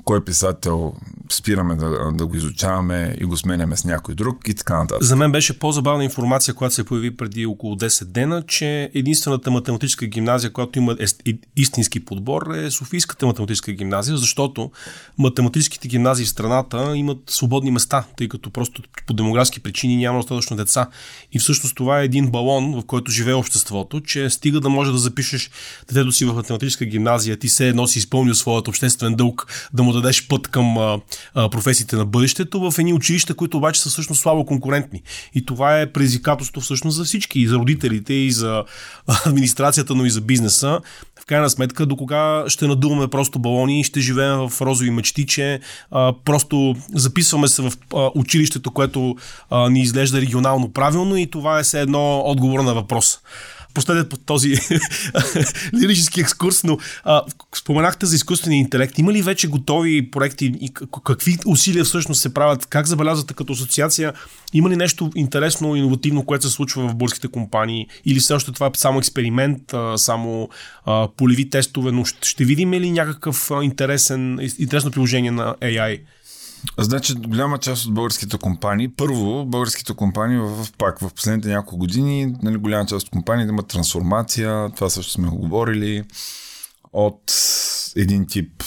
кой 0.03 0.25
писател 0.25 0.93
спираме 1.31 1.75
да, 1.75 2.11
да 2.13 2.25
го 2.25 2.35
изучаваме 2.35 3.15
и 3.19 3.25
го 3.25 3.37
сменяме 3.37 3.77
с 3.77 3.85
някой 3.85 4.15
друг 4.15 4.47
и 4.47 4.53
така 4.53 4.77
нататък. 4.77 5.03
За 5.03 5.15
мен 5.15 5.31
беше 5.31 5.59
по-забавна 5.59 6.03
информация, 6.03 6.53
която 6.53 6.75
се 6.75 6.83
появи 6.83 7.17
преди 7.17 7.45
около 7.45 7.75
10 7.75 8.05
дена, 8.05 8.43
че 8.47 8.91
единствената 8.93 9.51
математическа 9.51 10.05
гимназия, 10.05 10.53
която 10.53 10.79
има 10.79 10.95
истински 11.55 12.05
подбор 12.05 12.53
е 12.55 12.71
Софийската 12.71 13.25
математическа 13.25 13.71
гимназия, 13.71 14.17
защото 14.17 14.71
математическите 15.17 15.87
гимназии 15.87 16.25
в 16.25 16.29
страната 16.29 16.93
имат 16.95 17.17
свободни 17.27 17.71
места, 17.71 18.05
тъй 18.17 18.29
като 18.29 18.49
просто 18.49 18.81
по 19.07 19.13
демографски 19.13 19.59
причини 19.59 19.97
няма 19.97 20.19
достатъчно 20.19 20.57
деца. 20.57 20.87
И 21.31 21.39
всъщност 21.39 21.75
това 21.75 22.01
е 22.01 22.05
един 22.05 22.31
балон, 22.31 22.81
в 22.81 22.85
който 22.85 23.11
живее 23.11 23.33
обществото, 23.33 24.01
че 24.01 24.29
стига 24.29 24.59
да 24.59 24.69
може 24.69 24.91
да 24.91 24.97
запишеш 24.97 25.51
детето 25.87 26.11
си 26.11 26.25
в 26.25 26.33
математическа 26.33 26.85
гимназия, 26.85 27.37
ти 27.37 27.49
се 27.49 27.67
едно 27.67 27.87
си 27.87 27.99
изпълнил 27.99 28.35
своят 28.35 28.67
обществен 28.67 29.15
дълг 29.15 29.69
да 29.73 29.82
му 29.83 29.93
дадеш 29.93 30.27
път 30.27 30.47
към 30.47 30.77
а, 30.77 30.99
а, 31.33 31.49
професиите 31.49 31.95
на 31.95 32.05
бъдещето 32.05 32.71
в 32.71 32.79
едни 32.79 32.93
училища, 32.93 33.33
които 33.33 33.57
обаче 33.57 33.81
са 33.81 33.89
всъщност 33.89 34.21
слабо 34.21 34.45
конкурентни. 34.45 35.01
И 35.35 35.45
това 35.45 35.79
е 35.79 35.91
предизвикателство 35.91 36.61
всъщност 36.61 36.97
за 36.97 37.03
всички, 37.03 37.39
и 37.39 37.47
за 37.47 37.55
родителите, 37.55 38.13
и 38.13 38.31
за 38.31 38.63
администрацията, 39.25 39.95
но 39.95 40.05
и 40.05 40.09
за 40.09 40.21
бизнеса. 40.21 40.79
В 41.21 41.25
крайна 41.25 41.49
сметка, 41.49 41.85
до 41.85 41.95
кога 41.95 42.43
ще 42.47 42.67
надуваме 42.67 43.07
просто 43.07 43.39
балони 43.39 43.79
и 43.79 43.83
ще 43.83 43.99
живеем 43.99 44.49
в 44.49 44.61
розови 44.61 44.91
мечти, 44.91 45.25
че 45.25 45.59
а, 45.91 46.13
просто 46.25 46.75
записваме 46.93 47.47
се 47.47 47.61
в 47.61 47.73
а, 47.95 48.09
училището, 48.15 48.71
което 48.71 49.15
а, 49.49 49.69
ни 49.69 49.81
изглежда 49.81 50.21
регионално 50.21 50.73
правилно 50.73 51.17
и 51.17 51.29
това 51.29 51.59
е 51.59 51.63
все 51.63 51.81
едно 51.81 52.19
отговор 52.25 52.59
на 52.59 52.73
въпрос 52.73 53.19
последен 53.73 54.09
по 54.09 54.17
този 54.17 54.55
лирически 55.81 56.21
екскурс, 56.21 56.63
но 56.63 56.77
а, 57.03 57.21
споменахте 57.55 58.05
за 58.05 58.15
изкуствения 58.15 58.59
интелект. 58.59 58.99
Има 58.99 59.13
ли 59.13 59.21
вече 59.21 59.47
готови 59.47 60.11
проекти 60.11 60.53
и 60.61 60.73
какви 61.03 61.37
усилия 61.45 61.83
всъщност 61.83 62.21
се 62.21 62.33
правят? 62.33 62.65
Как 62.65 62.87
забелязвате 62.87 63.33
като 63.33 63.53
асоциация? 63.53 64.13
Има 64.53 64.69
ли 64.69 64.75
нещо 64.75 65.11
интересно, 65.15 65.75
иновативно, 65.75 66.25
което 66.25 66.47
се 66.47 66.53
случва 66.53 66.87
в 66.87 66.95
българските 66.95 67.27
компании? 67.27 67.87
Или 68.05 68.19
все 68.19 68.33
още 68.33 68.51
това 68.51 68.67
е 68.67 68.71
само 68.75 68.99
експеримент, 68.99 69.61
само 69.95 70.49
а, 70.85 71.07
полеви 71.17 71.49
тестове, 71.49 71.91
но 71.91 72.05
ще 72.05 72.45
видим 72.45 72.73
ли 72.73 72.91
някакъв 72.91 73.51
интересен, 73.61 74.39
интересно 74.59 74.91
приложение 74.91 75.31
на 75.31 75.55
AI? 75.61 75.99
Значи, 76.79 77.13
голяма 77.15 77.57
част 77.57 77.85
от 77.85 77.93
българските 77.93 78.37
компании, 78.37 78.87
първо, 78.87 79.45
българските 79.45 79.93
компании 79.93 80.37
в, 80.37 80.67
пак 80.77 80.99
в 80.99 81.13
последните 81.13 81.49
няколко 81.49 81.77
години, 81.77 82.35
нали, 82.43 82.57
голяма 82.57 82.85
част 82.85 83.07
от 83.07 83.11
компании 83.11 83.47
имат 83.47 83.67
трансформация, 83.67 84.69
това 84.75 84.89
също 84.89 85.11
сме 85.11 85.27
го 85.27 85.37
говорили, 85.37 86.03
от 86.93 87.33
един 87.95 88.27
тип 88.27 88.63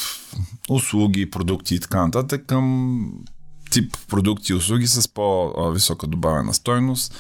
услуги, 0.71 1.31
продукти 1.31 1.75
и 1.75 1.81
така 1.81 2.05
нататък 2.05 2.47
към 2.47 3.13
тип 3.71 3.97
продукти 4.09 4.53
и 4.53 4.55
услуги 4.55 4.87
с 4.87 5.09
по-висока 5.09 6.07
добавена 6.07 6.55
стойност. 6.55 7.15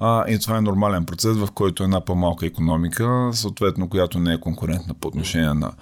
А, 0.00 0.30
и 0.30 0.38
това 0.38 0.56
е 0.56 0.60
нормален 0.60 1.04
процес, 1.04 1.36
в 1.36 1.48
който 1.54 1.84
една 1.84 2.04
по-малка 2.04 2.46
економика, 2.46 3.30
съответно, 3.32 3.88
която 3.88 4.18
не 4.18 4.34
е 4.34 4.40
конкурентна 4.40 4.94
по 4.94 5.08
отношение 5.08 5.54
на, 5.54 5.72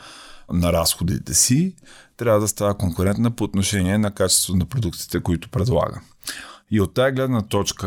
на 0.53 0.73
разходите 0.73 1.35
си, 1.35 1.75
трябва 2.17 2.41
да 2.41 2.49
става 2.49 2.75
конкурентна 2.75 3.31
по 3.31 3.45
отношение 3.45 3.99
на 3.99 4.11
качеството 4.11 4.59
на 4.59 4.65
продуктите, 4.65 5.21
които 5.21 5.49
предлага. 5.49 6.01
И 6.71 6.81
от 6.81 6.95
тази 6.95 7.15
гледна 7.15 7.43
точка, 7.43 7.87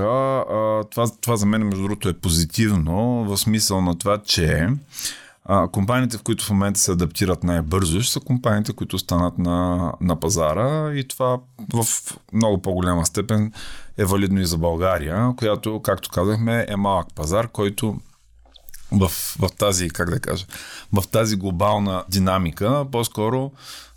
това, 0.91 1.07
това 1.21 1.37
за 1.37 1.45
мен, 1.45 1.63
между 1.63 1.81
другото, 1.81 2.09
е 2.09 2.13
позитивно, 2.13 3.25
в 3.25 3.37
смисъл 3.37 3.81
на 3.81 3.97
това, 3.97 4.17
че 4.17 4.67
компаниите, 5.71 6.17
в 6.17 6.23
които 6.23 6.45
в 6.45 6.49
момента 6.49 6.79
се 6.79 6.91
адаптират 6.91 7.43
най-бързо, 7.43 8.01
ще 8.01 8.13
са 8.13 8.19
компаниите, 8.19 8.73
които 8.73 8.97
станат 8.97 9.37
на, 9.37 9.91
на 10.01 10.19
пазара 10.19 10.93
и 10.93 11.07
това 11.07 11.39
в 11.73 11.85
много 12.33 12.61
по-голяма 12.61 13.05
степен 13.05 13.53
е 13.97 14.05
валидно 14.05 14.41
и 14.41 14.45
за 14.45 14.57
България, 14.57 15.33
която, 15.37 15.81
както 15.81 16.09
казахме, 16.09 16.65
е 16.69 16.75
малък 16.75 17.07
пазар, 17.15 17.47
който 17.47 17.99
в, 18.91 19.10
в 19.39 19.50
тази, 19.58 19.89
как 19.89 20.10
да 20.10 20.19
кажа, 20.19 20.46
в 20.93 21.08
тази 21.08 21.36
глобална 21.36 22.03
динамика, 22.10 22.86
по-скоро 22.91 23.51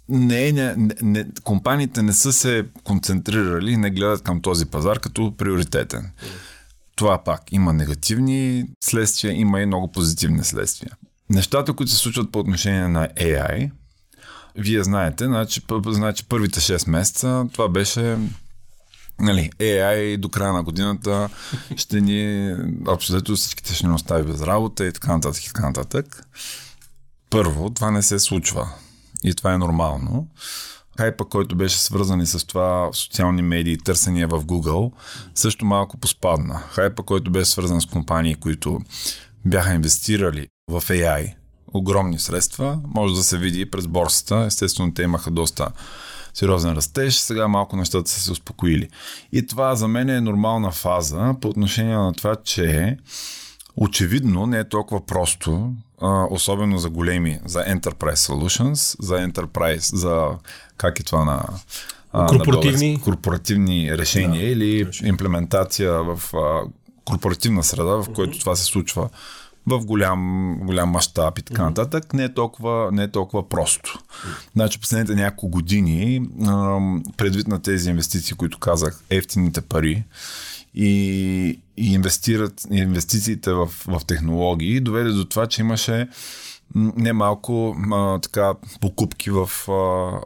не, 0.08 0.52
не, 0.52 0.74
не, 1.02 1.26
компаниите 1.44 2.02
не 2.02 2.12
са 2.12 2.32
се 2.32 2.66
концентрирали 2.84 3.76
не 3.76 3.90
гледат 3.90 4.22
към 4.22 4.42
този 4.42 4.66
пазар 4.66 4.98
като 4.98 5.36
приоритетен. 5.36 6.10
Това 6.96 7.24
пак 7.24 7.42
има 7.52 7.72
негативни 7.72 8.64
следствия, 8.84 9.32
има 9.34 9.60
и 9.60 9.66
много 9.66 9.92
позитивни 9.92 10.44
следствия. 10.44 10.96
Нещата, 11.30 11.72
които 11.72 11.92
се 11.92 11.98
случват 11.98 12.32
по 12.32 12.38
отношение 12.38 12.88
на 12.88 13.08
AI, 13.08 13.70
вие 14.54 14.84
знаете, 14.84 15.24
значи, 15.24 15.60
значи 15.86 16.24
първите 16.28 16.60
6 16.60 16.90
месеца 16.90 17.46
това 17.52 17.68
беше 17.68 18.16
нали, 19.20 19.50
AI 19.58 20.16
до 20.16 20.28
края 20.28 20.52
на 20.52 20.62
годината 20.62 21.28
ще 21.76 22.00
ни, 22.00 22.54
общо 22.88 23.36
всичките 23.36 23.74
ще 23.74 23.86
ни 23.86 23.94
остави 23.94 24.32
без 24.32 24.42
работа 24.42 24.86
и 24.86 24.92
така 24.92 25.12
нататък 25.12 25.44
и 25.44 25.46
така 25.46 25.66
нататък. 25.66 26.26
Първо, 27.30 27.70
това 27.70 27.90
не 27.90 28.02
се 28.02 28.18
случва. 28.18 28.68
И 29.24 29.34
това 29.34 29.52
е 29.52 29.58
нормално. 29.58 30.28
Хайпа, 30.98 31.24
който 31.24 31.56
беше 31.56 31.78
свързан 31.78 32.20
и 32.20 32.26
с 32.26 32.46
това 32.46 32.90
в 32.92 32.96
социални 32.96 33.42
медии, 33.42 33.78
търсения 33.78 34.28
в 34.28 34.44
Google, 34.44 34.92
също 35.34 35.64
малко 35.64 35.98
поспадна. 35.98 36.58
Хайпа, 36.58 37.02
който 37.02 37.30
беше 37.30 37.50
свързан 37.50 37.80
с 37.80 37.86
компании, 37.86 38.34
които 38.34 38.80
бяха 39.44 39.74
инвестирали 39.74 40.48
в 40.70 40.80
AI, 40.80 41.34
огромни 41.74 42.18
средства, 42.18 42.80
може 42.84 43.14
да 43.14 43.22
се 43.22 43.38
види 43.38 43.60
и 43.60 43.70
през 43.70 43.86
борсата. 43.86 44.44
Естествено, 44.46 44.94
те 44.94 45.02
имаха 45.02 45.30
доста 45.30 45.68
сериозен 46.34 46.72
растеж, 46.72 47.14
сега 47.14 47.48
малко 47.48 47.76
нещата 47.76 48.10
са 48.10 48.20
се 48.20 48.32
успокоили. 48.32 48.88
И 49.32 49.46
това 49.46 49.74
за 49.74 49.88
мен 49.88 50.08
е 50.08 50.20
нормална 50.20 50.70
фаза 50.70 51.34
по 51.40 51.48
отношение 51.48 51.96
на 51.96 52.12
това, 52.12 52.36
че 52.44 52.96
очевидно 53.76 54.46
не 54.46 54.58
е 54.58 54.68
толкова 54.68 55.06
просто 55.06 55.72
особено 56.30 56.78
за 56.78 56.90
големи, 56.90 57.38
за 57.44 57.58
Enterprise 57.58 58.14
Solutions, 58.14 58.96
за 59.02 59.14
Enterprise, 59.14 59.96
за 59.96 60.28
как 60.76 61.00
е 61.00 61.02
това 61.02 61.24
на 61.24 61.44
корпоративни, 62.28 62.92
на 62.92 63.00
корпоративни 63.00 63.98
решения 63.98 64.40
да, 64.40 64.46
или 64.46 64.86
решение. 64.86 65.08
имплементация 65.08 65.92
в 65.92 66.36
а, 66.36 66.68
корпоративна 67.04 67.62
среда, 67.62 67.84
в 67.84 68.06
uh-huh. 68.06 68.14
който 68.14 68.38
това 68.38 68.56
се 68.56 68.64
случва 68.64 69.08
в 69.66 69.84
голям, 69.84 70.56
голям 70.62 70.88
мащаб 70.88 71.38
и 71.38 71.42
така 71.42 71.62
нататък, 71.62 72.14
не 72.14 72.24
е 72.24 72.34
толкова, 72.34 72.90
не 72.92 73.02
е 73.02 73.10
толкова 73.10 73.48
просто. 73.48 73.98
Значи 74.54 74.80
последните 74.80 75.14
няколко 75.14 75.48
години, 75.48 76.22
предвид 77.16 77.48
на 77.48 77.62
тези 77.62 77.90
инвестиции, 77.90 78.36
които 78.36 78.58
казах, 78.58 79.02
ефтините 79.10 79.60
пари, 79.60 80.04
и, 80.74 81.58
и 81.76 81.92
инвестират, 81.92 82.66
инвестициите 82.70 83.52
в, 83.52 83.66
в 83.66 84.00
технологии 84.06 84.80
доведе 84.80 85.10
до 85.10 85.24
това, 85.24 85.46
че 85.46 85.60
имаше 85.60 86.08
немалко 86.74 87.76
а, 87.92 88.18
така, 88.18 88.54
покупки 88.80 89.30
в, 89.30 89.50
а, 89.68 89.72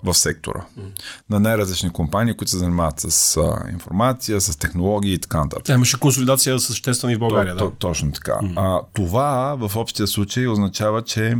в 0.05 0.15
сектора 0.15 0.65
mm. 0.79 0.91
на 1.31 1.41
най-различни 1.41 1.91
компании, 1.91 2.35
които 2.35 2.51
се 2.51 2.59
занимават 2.59 3.01
с 3.01 3.37
а, 3.37 3.71
информация, 3.73 4.41
с 4.41 4.57
технологии 4.57 5.13
и 5.13 5.19
така 5.19 5.39
нататък. 5.39 5.69
имаше 5.69 6.01
консолидация 6.01 6.59
съществена 6.59 7.13
и 7.13 7.17
в 7.17 7.19
България. 7.19 7.57
То, 7.57 7.65
да? 7.65 7.71
То, 7.71 7.77
точно 7.77 8.13
така. 8.13 8.39
Mm. 8.43 8.53
А, 8.57 8.81
това 8.95 9.57
в 9.59 9.77
общия 9.77 10.07
случай 10.07 10.47
означава, 10.47 11.03
че 11.03 11.37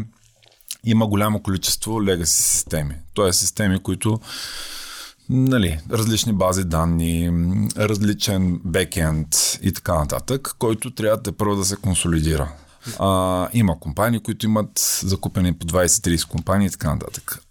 има 0.85 1.07
голямо 1.07 1.43
количество 1.43 1.91
legacy 1.91 2.25
системи. 2.25 2.95
Тоест 3.15 3.39
системи, 3.39 3.79
които 3.79 4.21
нали, 5.29 5.81
различни 5.91 6.33
бази 6.33 6.65
данни, 6.65 7.31
различен 7.77 8.61
бекенд 8.65 9.29
и 9.63 9.73
така 9.73 9.95
нататък, 9.95 10.55
който 10.59 10.91
трябва 10.91 11.17
да 11.17 11.33
първо 11.33 11.57
да 11.57 11.65
се 11.65 11.77
консолидира. 11.77 12.53
А, 12.99 13.49
има 13.53 13.81
компании, 13.81 14.21
които 14.21 14.47
имат 14.47 15.01
закупени 15.05 15.55
по 15.55 15.67
20-30 15.67 16.29
компании 16.29 16.67
и 16.67 16.71
така 16.71 16.95
нататък. 16.95 17.43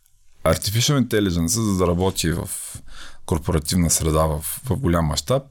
Artificial 0.44 1.08
Intelligence, 1.08 1.46
за 1.48 1.78
да 1.78 1.88
работи 1.88 2.32
в 2.32 2.50
корпоративна 3.26 3.90
среда 3.90 4.26
в, 4.26 4.42
в 4.42 4.76
голям 4.76 5.06
мащаб, 5.06 5.44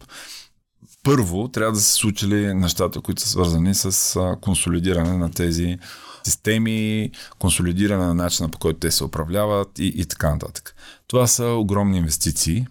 първо 1.02 1.48
трябва 1.48 1.72
да 1.72 1.80
се 1.80 1.92
случили 1.92 2.54
нещата, 2.54 3.00
които 3.00 3.22
са 3.22 3.28
свързани 3.28 3.74
с 3.74 4.36
консолидиране 4.40 5.18
на 5.18 5.30
тези 5.30 5.78
системи, 6.24 7.10
консолидиране 7.38 8.04
на 8.04 8.14
начина 8.14 8.48
по 8.48 8.58
който 8.58 8.78
те 8.78 8.90
се 8.90 9.04
управляват 9.04 9.78
и, 9.78 9.86
и 9.86 10.06
така 10.06 10.30
нататък. 10.30 10.74
Това 11.06 11.26
са 11.26 11.44
огромни 11.44 11.98
инвестиции, 11.98 12.66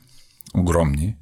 огромни, 0.56 1.16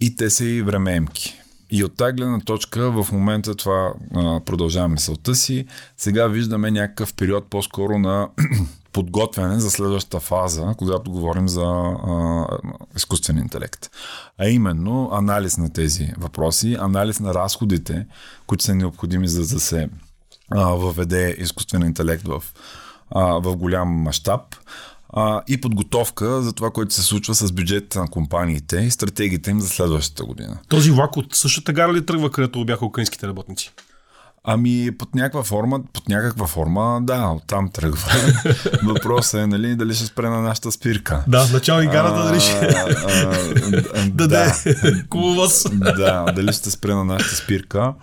и 0.00 0.16
те 0.16 0.30
са 0.30 0.44
и 0.44 0.62
времеемки. 0.62 1.40
И 1.70 1.84
от 1.84 1.96
тази 1.96 2.12
гледна 2.12 2.40
точка 2.40 2.90
в 2.90 3.12
момента 3.12 3.54
това 3.54 3.92
а, 4.14 4.40
продължава 4.40 4.88
мисълта 4.88 5.34
си. 5.34 5.66
Сега 5.96 6.26
виждаме 6.26 6.70
някакъв 6.70 7.14
период 7.14 7.50
по-скоро 7.50 7.98
на 7.98 8.28
подготвяне 8.92 9.60
за 9.60 9.70
следващата 9.70 10.20
фаза, 10.20 10.74
когато 10.78 11.10
говорим 11.10 11.48
за 11.48 11.94
изкуствен 12.96 13.38
интелект. 13.38 13.90
А 14.38 14.48
именно 14.48 15.10
анализ 15.12 15.58
на 15.58 15.72
тези 15.72 16.12
въпроси, 16.18 16.76
анализ 16.80 17.20
на 17.20 17.34
разходите, 17.34 18.06
които 18.46 18.64
са 18.64 18.74
необходими 18.74 19.28
за 19.28 19.40
да 19.40 19.60
се 19.60 19.88
а, 20.50 20.64
въведе 20.64 21.36
изкуствен 21.38 21.82
интелект 21.82 22.28
в, 22.28 22.42
а, 23.10 23.24
в 23.24 23.56
голям 23.56 23.88
мащаб 23.88 24.40
а, 25.08 25.42
и 25.48 25.60
подготовка 25.60 26.42
за 26.42 26.52
това, 26.52 26.70
което 26.70 26.94
се 26.94 27.02
случва 27.02 27.34
с 27.34 27.52
бюджета 27.52 28.00
на 28.00 28.08
компаниите 28.08 28.76
и 28.76 28.90
стратегиите 28.90 29.50
им 29.50 29.60
за 29.60 29.68
следващата 29.68 30.24
година. 30.24 30.58
Този 30.68 30.90
влак 30.90 31.16
от 31.16 31.34
същата 31.34 31.72
гара 31.72 31.92
ли 31.92 32.06
тръгва, 32.06 32.30
където 32.30 32.64
бяха 32.64 32.86
украинските 32.86 33.26
работници? 33.26 33.72
Ами, 34.44 34.90
под 34.98 35.14
някаква 35.14 35.42
форма, 35.42 35.80
под 35.92 36.08
някаква 36.08 36.46
форма, 36.46 37.00
да, 37.02 37.28
оттам 37.28 37.70
тръгва. 37.70 38.10
Въпросът 38.84 39.40
е, 39.40 39.46
нали, 39.46 39.76
дали 39.76 39.94
ще 39.94 40.06
спре 40.06 40.28
на 40.28 40.42
нашата 40.42 40.72
спирка. 40.72 41.24
Да, 41.28 41.46
начало 41.52 41.80
и 41.80 41.86
гарата 41.86 42.22
дали 42.22 42.40
ще 42.40 42.60
да, 44.12 44.26
да, 45.72 45.92
да, 45.92 46.32
дали 46.32 46.52
ще 46.52 46.70
спре 46.70 46.94
на 46.94 47.04
нашата 47.04 47.36
спирка. 47.36 47.94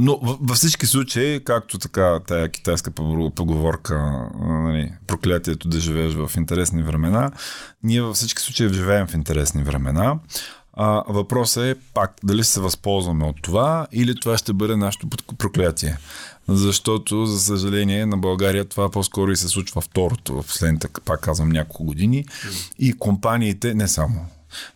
Но 0.00 0.18
във 0.22 0.56
всички 0.56 0.86
случаи, 0.86 1.44
както 1.44 1.78
така 1.78 2.20
тая 2.26 2.48
китайска 2.48 2.90
поговорка, 3.34 4.28
нали, 4.40 4.92
проклятието 5.06 5.68
да 5.68 5.80
живееш 5.80 6.14
в 6.14 6.30
интересни 6.36 6.82
времена, 6.82 7.30
ние 7.82 8.02
във 8.02 8.16
всички 8.16 8.42
случаи 8.42 8.74
живеем 8.74 9.06
в 9.06 9.14
интересни 9.14 9.62
времена. 9.62 10.18
А, 10.72 11.04
въпросът 11.08 11.64
е 11.64 11.74
пак 11.94 12.14
дали 12.24 12.44
се 12.44 12.60
възползваме 12.60 13.24
от 13.24 13.42
това 13.42 13.86
или 13.92 14.20
това 14.20 14.38
ще 14.38 14.52
бъде 14.52 14.76
нашето 14.76 15.08
проклятие. 15.38 15.96
Защото, 16.48 17.26
за 17.26 17.40
съжаление, 17.40 18.06
на 18.06 18.16
България 18.16 18.64
това 18.64 18.90
по-скоро 18.90 19.30
и 19.30 19.36
се 19.36 19.48
случва 19.48 19.80
второто 19.80 20.42
в 20.42 20.46
последните, 20.46 20.88
пак 21.04 21.20
казвам, 21.20 21.48
няколко 21.48 21.84
години. 21.84 22.24
И 22.78 22.92
компаниите, 22.92 23.74
не 23.74 23.88
само, 23.88 24.26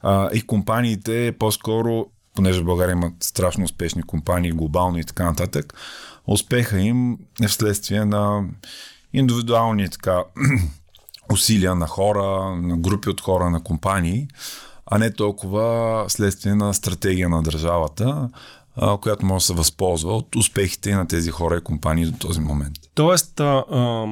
а, 0.03 0.31
и 0.33 0.43
компаниите 0.43 1.35
по-скоро, 1.39 2.07
понеже 2.35 2.61
в 2.61 2.65
България 2.65 2.93
имат 2.93 3.13
страшно 3.21 3.65
успешни 3.65 4.03
компании, 4.03 4.53
глобално 4.53 4.99
и 4.99 5.05
така 5.05 5.25
нататък, 5.25 5.75
успеха 6.27 6.81
им 6.81 7.19
е 7.43 7.49
вследствие 7.49 8.05
на 8.05 8.45
индивидуални 9.13 9.89
така, 9.89 10.25
усилия 11.33 11.75
на 11.75 11.87
хора, 11.87 12.57
на 12.57 12.77
групи 12.77 13.09
от 13.09 13.21
хора, 13.21 13.51
на 13.51 13.63
компании, 13.63 14.29
а 14.87 14.99
не 14.99 15.13
толкова 15.13 16.05
следствие 16.09 16.55
на 16.55 16.75
стратегия 16.75 17.29
на 17.29 17.43
държавата, 17.43 18.31
която 19.01 19.27
може 19.27 19.43
да 19.43 19.47
се 19.47 19.55
възползва 19.55 20.17
от 20.17 20.37
успехите 20.37 20.95
на 20.95 21.09
тези 21.09 21.31
хора 21.31 21.57
и 21.57 21.65
компании 21.65 22.07
до 22.07 22.19
този 22.19 22.41
момент. 22.41 22.75
Тоест, 22.95 23.41
а, 23.41 23.65
а, 23.71 24.07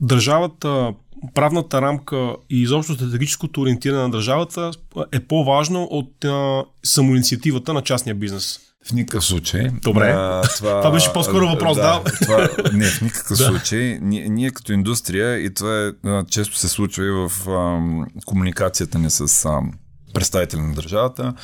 държавата, 0.00 0.94
правната 1.34 1.82
рамка 1.82 2.36
и 2.50 2.62
изобщо 2.62 2.94
стратегическото 2.94 3.60
ориентиране 3.60 4.02
на 4.02 4.10
държавата 4.10 4.70
е 5.12 5.20
по-важно 5.20 5.82
от 5.82 6.24
а, 6.24 6.64
самоинициативата 6.84 7.72
на 7.72 7.82
частния 7.82 8.14
бизнес. 8.14 8.60
В 8.88 8.92
никакъв 8.92 9.24
случай. 9.24 9.68
Добре. 9.82 10.10
А, 10.10 10.42
това, 10.56 10.80
това 10.80 10.90
беше 10.90 11.12
по-скоро 11.12 11.48
въпрос, 11.48 11.76
да. 11.76 12.02
да. 12.04 12.12
Това, 12.22 12.48
не, 12.72 12.84
в 12.84 13.00
никакъв 13.02 13.28
да. 13.38 13.44
случай. 13.44 13.98
Ние, 14.02 14.28
ние 14.28 14.50
като 14.50 14.72
индустрия, 14.72 15.38
и 15.38 15.54
това 15.54 15.92
е, 16.06 16.24
често 16.30 16.56
се 16.56 16.68
случва 16.68 17.06
и 17.06 17.10
в 17.10 17.50
а, 17.50 17.80
комуникацията 18.26 18.98
ни 18.98 19.10
с 19.10 19.44
а, 19.44 19.60
представители 20.14 20.60
на 20.60 20.74
държавата, 20.74 21.34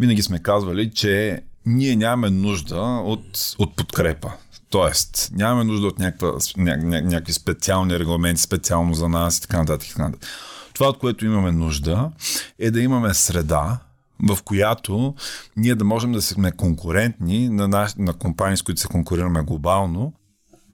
винаги 0.00 0.22
сме 0.22 0.38
казвали, 0.38 0.90
че 0.90 1.40
ние 1.66 1.96
нямаме 1.96 2.30
нужда 2.30 2.80
от, 3.04 3.54
от 3.58 3.76
подкрепа. 3.76 4.32
Тоест, 4.70 5.30
нямаме 5.32 5.64
нужда 5.64 5.86
от 5.86 5.98
някаква, 5.98 6.32
ня, 6.56 6.76
ня, 6.76 7.02
някакви 7.02 7.32
специални 7.32 7.98
регламенти, 7.98 8.42
специално 8.42 8.94
за 8.94 9.08
нас 9.08 9.38
и 9.38 9.40
така 9.40 9.58
нататък. 9.58 9.88
Така 9.88 10.02
нататък. 10.02 10.28
Това, 10.72 10.88
от 10.88 10.98
което 10.98 11.26
имаме 11.26 11.52
нужда, 11.52 12.10
е 12.58 12.70
да 12.70 12.80
имаме 12.80 13.14
среда, 13.14 13.78
в 14.22 14.38
която 14.42 15.14
ние 15.56 15.74
да 15.74 15.84
можем 15.84 16.12
да 16.12 16.22
сме 16.22 16.52
конкурентни 16.52 17.48
на, 17.48 17.68
наш, 17.68 17.94
на 17.98 18.12
компании, 18.12 18.56
с 18.56 18.62
които 18.62 18.80
се 18.80 18.88
конкурираме 18.88 19.42
глобално, 19.42 20.12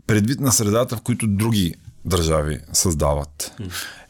предвид 0.07 0.41
на 0.41 0.53
средата, 0.53 0.97
в 0.97 1.01
които 1.01 1.27
други 1.27 1.75
държави 2.05 2.59
създават. 2.73 3.55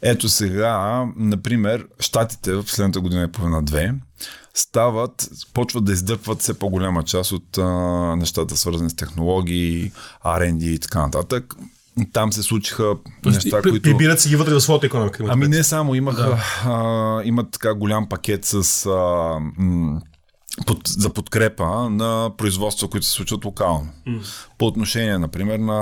Ето 0.03 0.29
сега, 0.29 1.07
например, 1.17 1.87
щатите 2.01 2.55
в 2.55 2.63
последната 2.63 3.01
година 3.01 3.23
и 3.23 3.33
половина-две 3.33 3.95
стават, 4.55 5.29
почват 5.55 5.85
да 5.85 5.93
издъпват 5.93 6.41
все 6.41 6.55
по-голяма 6.55 7.03
част 7.03 7.33
от 7.33 7.59
а, 7.59 7.63
нещата, 8.17 8.57
свързани 8.57 8.91
с 8.91 8.97
технологии, 8.97 9.93
R&D 10.25 10.65
и 10.65 10.79
така 10.79 11.01
нататък. 11.01 11.55
Там 12.13 12.33
се 12.33 12.43
случиха 12.43 12.95
неща, 13.25 13.63
които... 13.63 13.83
Прибират 13.83 14.21
си 14.21 14.29
ги 14.29 14.37
вътре 14.37 14.55
в 14.55 14.61
своята 14.61 14.87
економика. 14.87 15.25
Ами 15.29 15.49
не 15.49 15.65
само, 15.65 15.95
имаха, 15.95 16.23
да. 16.23 16.45
а, 16.65 17.23
имат 17.25 17.51
така 17.51 17.75
голям 17.75 18.09
пакет 18.09 18.45
с... 18.45 18.87
А, 18.87 18.91
м- 19.57 20.01
под, 20.67 20.89
за 20.89 21.11
подкрепа 21.11 21.91
на 21.91 22.31
производства, 22.37 22.89
които 22.89 23.07
се 23.07 23.13
случват 23.13 23.45
локално. 23.45 23.89
Mm. 24.09 24.21
По 24.59 24.67
отношение, 24.67 25.19
например, 25.19 25.59
на 25.59 25.81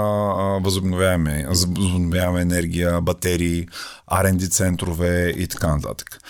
възобновяеме, 0.63 1.47
възобновяема 1.49 2.41
енергия, 2.41 3.01
батерии, 3.01 3.67
R&D 4.13 4.51
центрове 4.51 5.35
и 5.37 5.47
така 5.49 5.75
нататък. 5.75 6.21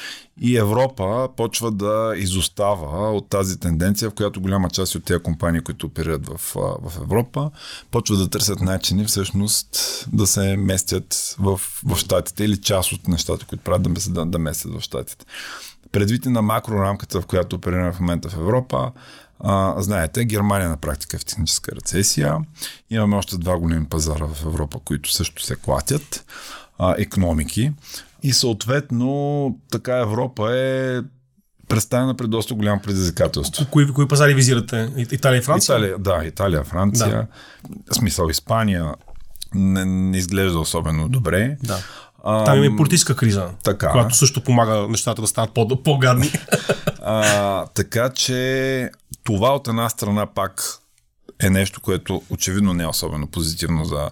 И 0.43 0.57
Европа 0.57 1.29
почва 1.37 1.71
да 1.71 2.15
изостава 2.17 3.13
от 3.13 3.29
тази 3.29 3.61
тенденция, 3.61 4.11
в 4.11 4.15
която 4.15 4.41
голяма 4.41 4.71
част 4.71 4.95
от 4.95 5.05
тези 5.05 5.23
компании, 5.23 5.61
които 5.61 5.87
оперират 5.87 6.27
в, 6.27 6.41
в 6.83 6.93
Европа, 7.03 7.51
почват 7.91 8.19
да 8.19 8.31
търсят 8.31 8.61
начини 8.61 9.05
всъщност 9.05 10.05
да 10.13 10.27
се 10.27 10.57
местят 10.57 11.37
в, 11.39 11.61
в 11.87 11.97
Штатите 11.97 12.45
или 12.45 12.61
част 12.61 12.93
от 12.93 13.09
нещата, 13.09 13.47
които 13.47 13.65
правят 13.65 13.83
да, 13.83 14.11
да, 14.11 14.27
да 14.27 14.39
местят 14.39 14.75
в 14.75 14.81
Штатите. 14.81 15.25
Предвид 15.93 16.25
на 16.25 16.43
макрорамката, 16.43 17.21
в 17.21 17.27
която 17.27 17.57
оперираме 17.57 17.93
в 17.93 18.01
момента 18.01 18.29
в 18.29 18.35
Европа, 18.35 18.93
а, 19.41 19.75
знаете, 19.83 20.25
Германия 20.25 20.69
на 20.69 20.77
практика 20.77 21.17
е 21.17 21.21
в 21.21 21.25
техническа 21.25 21.73
рецесия. 21.77 22.37
Имаме 22.91 23.17
още 23.17 23.39
два 23.39 23.59
големи 23.59 23.87
пазара 23.87 24.27
в 24.27 24.45
Европа, 24.47 24.79
които 24.85 25.13
също 25.13 25.43
се 25.43 25.57
клатят. 25.57 26.25
А, 26.79 26.95
економики. 26.99 27.73
И 28.23 28.33
съответно, 28.33 29.59
така 29.71 29.99
Европа 29.99 30.57
е 30.57 31.01
представена 31.69 32.17
пред 32.17 32.31
доста 32.31 32.55
голямо 32.55 32.81
предизвикателство. 32.81 33.67
Кои, 33.71 33.93
кои 33.93 34.09
пазари 34.09 34.35
визирате? 34.35 34.93
Италия 34.97 35.39
и 35.39 35.43
Франция? 35.43 35.75
Италия, 35.75 35.99
да, 35.99 36.25
Италия, 36.25 36.65
Франция. 36.65 37.29
Да. 37.69 37.93
В 37.93 37.95
смисъл 37.95 38.29
Испания 38.29 38.95
не, 39.55 39.85
не 39.85 40.19
изглежда 40.19 40.59
особено 40.59 41.09
добре. 41.09 41.57
Да. 41.63 41.79
А, 42.25 42.45
Там 42.45 42.57
има 42.57 42.67
и 42.67 42.77
политическа 42.77 43.17
криза, 43.17 43.49
така. 43.65 43.91
която 43.91 44.17
също 44.17 44.45
помага 44.45 44.89
нещата 44.89 45.23
да 45.23 45.29
станат 45.29 45.51
по- 45.55 45.83
по-гадни. 45.83 46.33
а, 47.03 47.67
така 47.67 48.11
че 48.11 48.91
това 49.25 49.55
от 49.55 49.69
една 49.69 49.89
страна 49.89 50.27
пак 50.27 50.63
е 51.43 51.51
нещо, 51.51 51.81
което 51.81 52.23
очевидно 52.31 52.73
не 52.73 52.83
е 52.83 52.87
особено 52.87 53.27
позитивно 53.27 53.85
за 53.85 54.11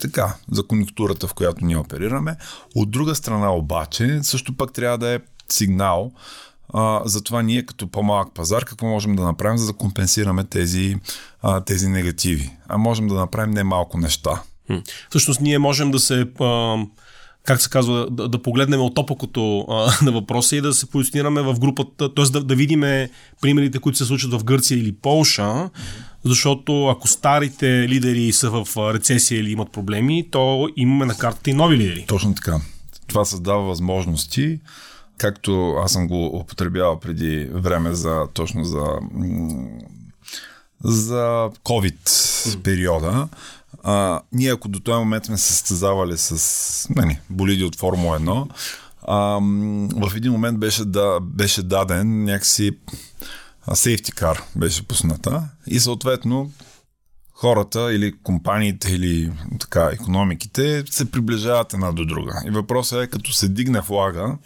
така, 0.00 0.34
за 0.50 0.66
конъюнктурата, 0.66 1.26
в 1.26 1.34
която 1.34 1.64
ние 1.64 1.76
оперираме. 1.76 2.36
От 2.74 2.90
друга 2.90 3.14
страна 3.14 3.52
обаче, 3.52 4.18
също 4.22 4.56
пък 4.56 4.72
трябва 4.72 4.98
да 4.98 5.08
е 5.08 5.20
сигнал 5.48 6.12
а, 6.74 7.02
за 7.04 7.22
това 7.22 7.42
ние 7.42 7.66
като 7.66 7.86
по-малък 7.86 8.34
пазар 8.34 8.64
какво 8.64 8.86
можем 8.86 9.16
да 9.16 9.22
направим, 9.22 9.58
за 9.58 9.66
да 9.66 9.72
компенсираме 9.72 10.44
тези, 10.44 10.96
а, 11.42 11.60
тези 11.60 11.88
негативи. 11.88 12.56
А 12.68 12.78
можем 12.78 13.08
да 13.08 13.14
направим 13.14 13.54
не 13.54 13.64
малко 13.64 13.98
неща. 13.98 14.42
Всъщност 15.10 15.40
ние 15.40 15.58
можем 15.58 15.90
да 15.90 15.98
се... 15.98 16.26
А 16.40 16.76
как 17.46 17.62
се 17.62 17.70
казва, 17.70 18.08
да, 18.10 18.28
да 18.28 18.42
погледнем 18.42 18.80
от 18.80 18.98
опакото 18.98 19.60
а, 19.60 19.92
на 20.04 20.12
въпроса 20.12 20.56
и 20.56 20.60
да 20.60 20.72
се 20.72 20.86
позиционираме 20.86 21.42
в 21.42 21.58
групата, 21.58 22.14
т.е. 22.14 22.24
Да, 22.24 22.44
да 22.44 22.54
видим 22.54 22.80
примерите, 23.40 23.78
които 23.78 23.98
се 23.98 24.04
случват 24.04 24.40
в 24.40 24.44
Гърция 24.44 24.78
или 24.78 24.92
Полша, 24.92 25.70
защото 26.24 26.88
ако 26.88 27.08
старите 27.08 27.88
лидери 27.88 28.32
са 28.32 28.50
в 28.50 28.94
рецесия 28.94 29.40
или 29.40 29.50
имат 29.50 29.72
проблеми, 29.72 30.28
то 30.30 30.68
имаме 30.76 31.06
на 31.06 31.14
картата 31.14 31.50
и 31.50 31.54
нови 31.54 31.76
лидери. 31.76 32.04
Точно 32.08 32.34
така. 32.34 32.60
Това 33.06 33.24
създава 33.24 33.62
възможности, 33.62 34.60
както 35.18 35.74
аз 35.84 35.92
съм 35.92 36.08
го 36.08 36.26
употребявал 36.26 37.00
преди 37.00 37.48
време 37.52 37.94
за 37.94 38.26
точно 38.34 38.64
за 38.64 38.84
за 40.84 41.50
COVID 41.64 42.62
периода. 42.62 43.28
А, 43.88 44.20
ние 44.32 44.52
ако 44.52 44.68
до 44.68 44.80
този 44.80 44.98
момент 44.98 45.24
сме 45.24 45.38
се 45.38 45.52
състезавали 45.52 46.18
с 46.18 46.88
не, 46.96 47.20
болиди 47.30 47.64
от 47.64 47.76
Формула 47.76 48.20
1, 48.20 48.48
а, 49.02 49.16
в 50.08 50.16
един 50.16 50.32
момент 50.32 50.58
беше, 50.58 50.84
да, 50.84 51.18
беше 51.22 51.62
даден 51.62 52.24
някакси 52.24 52.72
сейфти 53.74 54.12
кар 54.12 54.42
беше 54.56 54.82
пусната 54.82 55.48
и 55.66 55.80
съответно 55.80 56.50
хората 57.32 57.92
или 57.92 58.14
компаниите 58.22 58.92
или 58.92 59.32
така 59.60 59.90
економиките 59.92 60.84
се 60.90 61.10
приближават 61.10 61.72
една 61.72 61.92
до 61.92 62.04
друга. 62.04 62.42
И 62.46 62.50
въпросът 62.50 63.04
е 63.04 63.10
като 63.10 63.32
се 63.32 63.48
дигне 63.48 63.82
флага, 63.82 64.36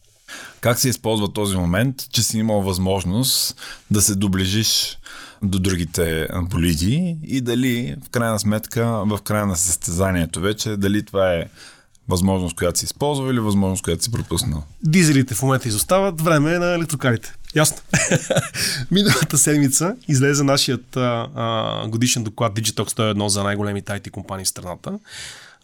как 0.60 0.78
се 0.78 0.88
използва 0.88 1.32
този 1.32 1.56
момент, 1.56 1.96
че 2.12 2.22
си 2.22 2.38
имал 2.38 2.62
възможност 2.62 3.56
да 3.90 4.02
се 4.02 4.14
доближиш 4.14 4.98
до 5.42 5.58
другите 5.58 6.28
болиди 6.42 7.18
и 7.24 7.40
дали 7.40 7.96
в 8.06 8.10
крайна 8.10 8.38
сметка, 8.38 8.86
в 8.86 9.18
края 9.24 9.46
на 9.46 9.56
състезанието 9.56 10.40
вече, 10.40 10.76
дали 10.76 11.04
това 11.04 11.34
е 11.34 11.44
възможност, 12.08 12.56
която 12.56 12.78
си 12.78 12.84
използва 12.84 13.30
или 13.30 13.40
възможност, 13.40 13.82
която 13.82 14.04
си 14.04 14.12
пропуснал. 14.12 14.62
Дизелите 14.82 15.34
в 15.34 15.42
момента 15.42 15.68
изостават, 15.68 16.20
време 16.20 16.54
е 16.54 16.58
на 16.58 16.74
електрокарите. 16.74 17.34
Ясно. 17.54 17.76
Миналата 18.90 19.38
седмица 19.38 19.96
излезе 20.08 20.44
нашият 20.44 20.96
а, 20.96 21.84
годишен 21.88 22.24
доклад 22.24 22.54
Digitalk 22.54 22.90
101 22.90 23.26
за 23.26 23.42
най-големите 23.42 23.92
IT 23.92 24.10
компании 24.10 24.44
в 24.44 24.48
страната 24.48 24.98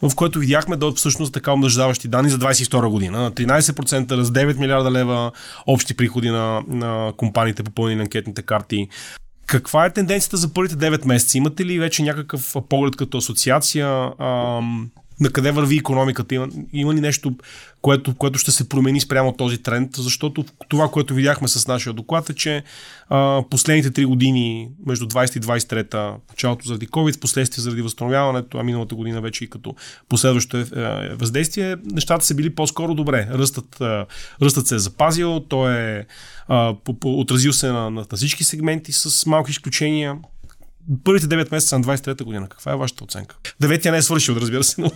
в 0.02 0.14
който 0.14 0.38
видяхме 0.38 0.76
да 0.76 0.92
всъщност 0.92 1.32
така 1.32 1.52
умнождаващи 1.52 2.08
данни 2.08 2.30
за 2.30 2.38
22 2.38 2.88
година. 2.88 3.32
13% 3.32 4.16
раз 4.16 4.28
9 4.28 4.58
милиарда 4.58 4.90
лева 4.90 5.32
общи 5.66 5.94
приходи 5.94 6.30
на, 6.30 6.62
на 6.68 7.12
компаниите 7.16 7.62
на 7.78 8.02
анкетните 8.02 8.42
карти. 8.42 8.88
Каква 9.46 9.86
е 9.86 9.92
тенденцията 9.92 10.36
за 10.36 10.52
първите 10.52 10.76
9 10.76 11.06
месеца? 11.06 11.38
Имате 11.38 11.64
ли 11.64 11.78
вече 11.78 12.02
някакъв 12.02 12.54
поглед 12.68 12.96
като 12.96 13.18
асоциация? 13.18 14.10
На 15.20 15.30
къде 15.30 15.50
върви 15.50 15.76
економиката? 15.76 16.34
Има, 16.34 16.48
има 16.72 16.94
ли 16.94 17.00
нещо, 17.00 17.34
което, 17.82 18.14
което 18.14 18.38
ще 18.38 18.50
се 18.50 18.68
промени 18.68 19.00
спрямо 19.00 19.32
този 19.32 19.58
тренд? 19.58 19.96
Защото 19.96 20.44
това, 20.68 20.88
което 20.88 21.14
видяхме 21.14 21.48
с 21.48 21.68
нашия 21.68 21.92
доклад 21.92 22.30
е, 22.30 22.34
че 22.34 22.62
а, 23.08 23.42
последните 23.50 23.90
три 23.90 24.04
години, 24.04 24.68
между 24.86 25.06
20 25.06 25.36
и 25.36 25.40
23, 25.40 26.14
началото 26.28 26.66
заради 26.66 26.88
COVID, 26.88 27.20
последствие 27.20 27.62
заради 27.62 27.82
възстановяването, 27.82 28.58
а 28.58 28.62
миналата 28.62 28.94
година 28.94 29.20
вече 29.20 29.44
и 29.44 29.50
като 29.50 29.74
последващо 30.08 30.56
е, 30.56 30.60
е, 30.60 31.14
въздействие, 31.14 31.76
нещата 31.84 32.24
са 32.24 32.34
били 32.34 32.54
по-скоро 32.54 32.94
добре. 32.94 33.28
Ръстът, 33.32 33.80
а, 33.80 34.06
ръстът 34.42 34.66
се 34.66 34.74
е 34.74 34.78
запазил, 34.78 35.40
той 35.40 35.74
е 35.74 36.06
а, 36.48 36.74
по, 36.84 37.00
по, 37.00 37.20
отразил 37.20 37.52
се 37.52 37.66
на, 37.66 37.90
на, 37.90 38.06
на 38.10 38.16
всички 38.16 38.44
сегменти 38.44 38.92
с 38.92 39.26
малки 39.26 39.50
изключения 39.50 40.16
първите 41.04 41.26
9 41.26 41.52
месеца 41.52 41.78
на 41.78 41.84
23-та 41.84 42.24
година. 42.24 42.48
Каква 42.48 42.72
е 42.72 42.76
вашата 42.76 43.04
оценка? 43.04 43.36
Деветия 43.60 43.92
не 43.92 43.98
е 43.98 44.02
свършил, 44.02 44.32
разбира 44.32 44.64
се, 44.64 44.80
но 44.80 44.90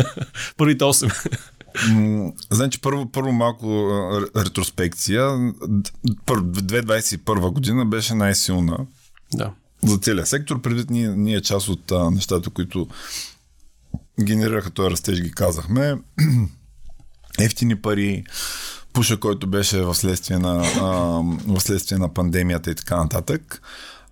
първите 0.56 0.84
8. 0.84 2.32
Значи 2.50 2.80
първо, 2.80 3.12
първо 3.12 3.32
малко 3.32 3.88
ретроспекция. 4.36 5.22
2021 5.22 7.52
година 7.52 7.86
беше 7.86 8.14
най-силна. 8.14 8.78
Да. 9.34 9.52
За 9.82 9.98
целия 9.98 10.26
сектор, 10.26 10.60
предвид 10.60 10.90
ние, 10.90 11.08
ние 11.08 11.40
част 11.40 11.68
от 11.68 11.92
а, 11.92 12.10
нещата, 12.10 12.50
които 12.50 12.88
генерираха 14.20 14.70
този 14.70 14.90
растеж, 14.90 15.20
ги 15.20 15.30
казахме. 15.30 15.96
Ефтини 17.38 17.76
пари, 17.76 18.24
пуша, 18.92 19.20
който 19.20 19.46
беше 19.46 19.82
в 19.82 19.94
следствие 19.94 20.38
на, 20.38 20.64
а, 20.80 20.84
в 21.54 21.60
следствие 21.60 21.98
на 21.98 22.14
пандемията 22.14 22.70
и 22.70 22.74
така 22.74 22.96
нататък. 22.96 23.62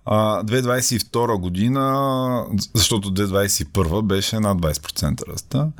2022 0.09 1.39
година, 1.39 2.45
защото 2.73 3.13
2021 3.13 4.01
беше 4.01 4.39
над 4.39 4.57
20% 4.57 5.27
ръста. 5.27 5.71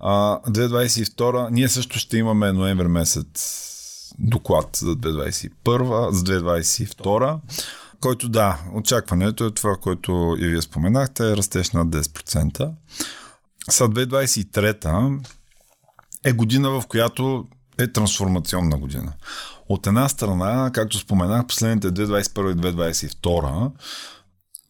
А, 0.00 0.40
2022, 0.40 1.50
ние 1.50 1.68
също 1.68 1.98
ще 1.98 2.18
имаме 2.18 2.52
ноември 2.52 2.88
месец 2.88 3.70
доклад 4.18 4.76
за 4.76 4.96
2021, 4.96 6.10
за 6.10 6.24
2022, 6.24 7.38
който 8.00 8.28
да, 8.28 8.58
очакването 8.74 9.46
е 9.46 9.50
това, 9.50 9.76
което 9.76 10.36
и 10.38 10.48
вие 10.48 10.62
споменахте, 10.62 11.30
е 11.30 11.36
растеж 11.36 11.70
над 11.70 11.88
10%. 11.88 12.70
Са 13.70 13.88
2023 13.88 15.20
е 16.24 16.32
година, 16.32 16.70
в 16.70 16.82
която 16.88 17.46
е 17.82 17.92
трансформационна 17.92 18.78
година. 18.78 19.12
От 19.68 19.86
една 19.86 20.08
страна, 20.08 20.70
както 20.74 20.98
споменах, 20.98 21.46
последните 21.46 21.88
2021 21.88 22.52
и 22.52 22.56
2022 23.14 23.70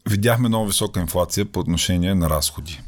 видяхме 0.09 0.49
много 0.49 0.67
висока 0.67 1.01
инфлация 1.01 1.45
по 1.45 1.61
отношение 1.61 2.15
на 2.15 2.31
разходи. 2.31 2.81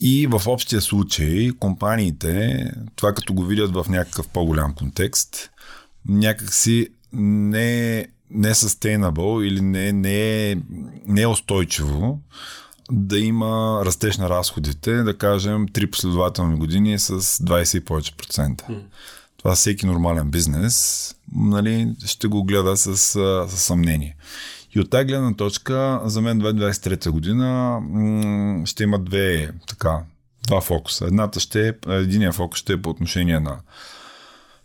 И 0.00 0.26
в 0.26 0.42
общия 0.46 0.80
случай 0.80 1.50
компаниите, 1.58 2.64
това 2.96 3.12
като 3.12 3.34
го 3.34 3.44
видят 3.44 3.74
в 3.74 3.86
някакъв 3.88 4.28
по-голям 4.28 4.74
контекст, 4.74 5.50
някакси 6.08 6.88
не, 7.12 8.06
не 8.30 8.48
е 8.48 8.54
sustainable 8.54 9.44
или 9.44 9.60
не, 9.60 9.92
не, 9.92 10.50
е, 10.50 10.56
не 11.06 11.22
е 11.22 11.26
устойчиво 11.26 12.20
да 12.90 13.18
има 13.18 13.82
растеж 13.84 14.16
на 14.16 14.30
разходите, 14.30 14.92
да 15.02 15.18
кажем, 15.18 15.68
три 15.72 15.90
последователни 15.90 16.58
години 16.58 16.98
с 16.98 17.20
20 17.20 17.78
и 17.78 17.84
повече 17.84 18.16
процента. 18.16 18.66
Това 19.36 19.54
всеки 19.54 19.86
нормален 19.86 20.30
бизнес 20.30 21.14
нали, 21.34 21.94
ще 22.06 22.28
го 22.28 22.44
гледа 22.44 22.76
с, 22.76 22.96
с 22.96 23.56
съмнение. 23.56 24.16
И 24.74 24.80
от 24.80 24.90
тази 24.90 25.04
гледна 25.04 25.34
точка, 25.34 26.00
за 26.04 26.20
мен 26.20 26.40
2023 26.40 27.10
година 27.10 27.80
м- 27.80 28.66
ще 28.66 28.82
има 28.82 28.98
две, 28.98 29.50
така, 29.68 30.00
два 30.46 30.60
фокуса. 30.60 31.06
Едната 31.06 31.40
ще 31.40 31.68
е, 31.68 31.72
единия 31.88 32.32
фокус 32.32 32.60
ще 32.60 32.72
е 32.72 32.82
по 32.82 32.90
отношение 32.90 33.40
на 33.40 33.56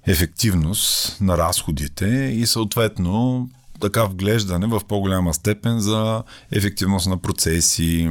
ефективност 0.07 1.17
на 1.21 1.37
разходите 1.37 2.07
и 2.35 2.45
съответно 2.45 3.49
така 3.79 4.03
вглеждане 4.05 4.67
в 4.67 4.81
по-голяма 4.87 5.33
степен 5.33 5.79
за 5.79 6.23
ефективност 6.51 7.07
на 7.07 7.17
процеси, 7.17 8.09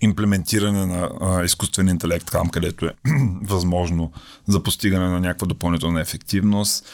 имплементиране 0.00 0.86
на 0.86 1.10
а, 1.20 1.44
изкуствен 1.44 1.88
интелект 1.88 2.30
там, 2.30 2.48
където 2.48 2.86
е 2.86 2.94
възможно 3.42 4.12
за 4.46 4.62
постигане 4.62 5.08
на 5.08 5.20
някаква 5.20 5.46
допълнителна 5.46 6.00
ефективност, 6.00 6.86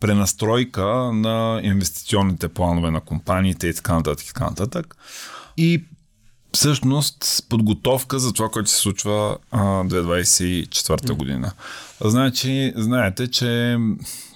пренастройка 0.00 0.86
на 1.12 1.60
инвестиционните 1.62 2.48
планове 2.48 2.90
на 2.90 3.00
компаниите 3.00 3.66
и 3.66 3.74
така 3.74 3.94
нататък. 3.94 4.24
И, 4.24 4.26
така 4.26 4.44
нататък. 4.44 4.96
и 5.56 5.84
всъщност 6.52 7.46
подготовка 7.48 8.18
за 8.18 8.32
това, 8.32 8.48
което 8.48 8.70
се 8.70 8.76
случва 8.76 9.36
а, 9.50 9.58
2024 9.60 11.12
година. 11.12 11.52
Значи, 12.00 12.72
знаете, 12.76 13.30
че 13.30 13.78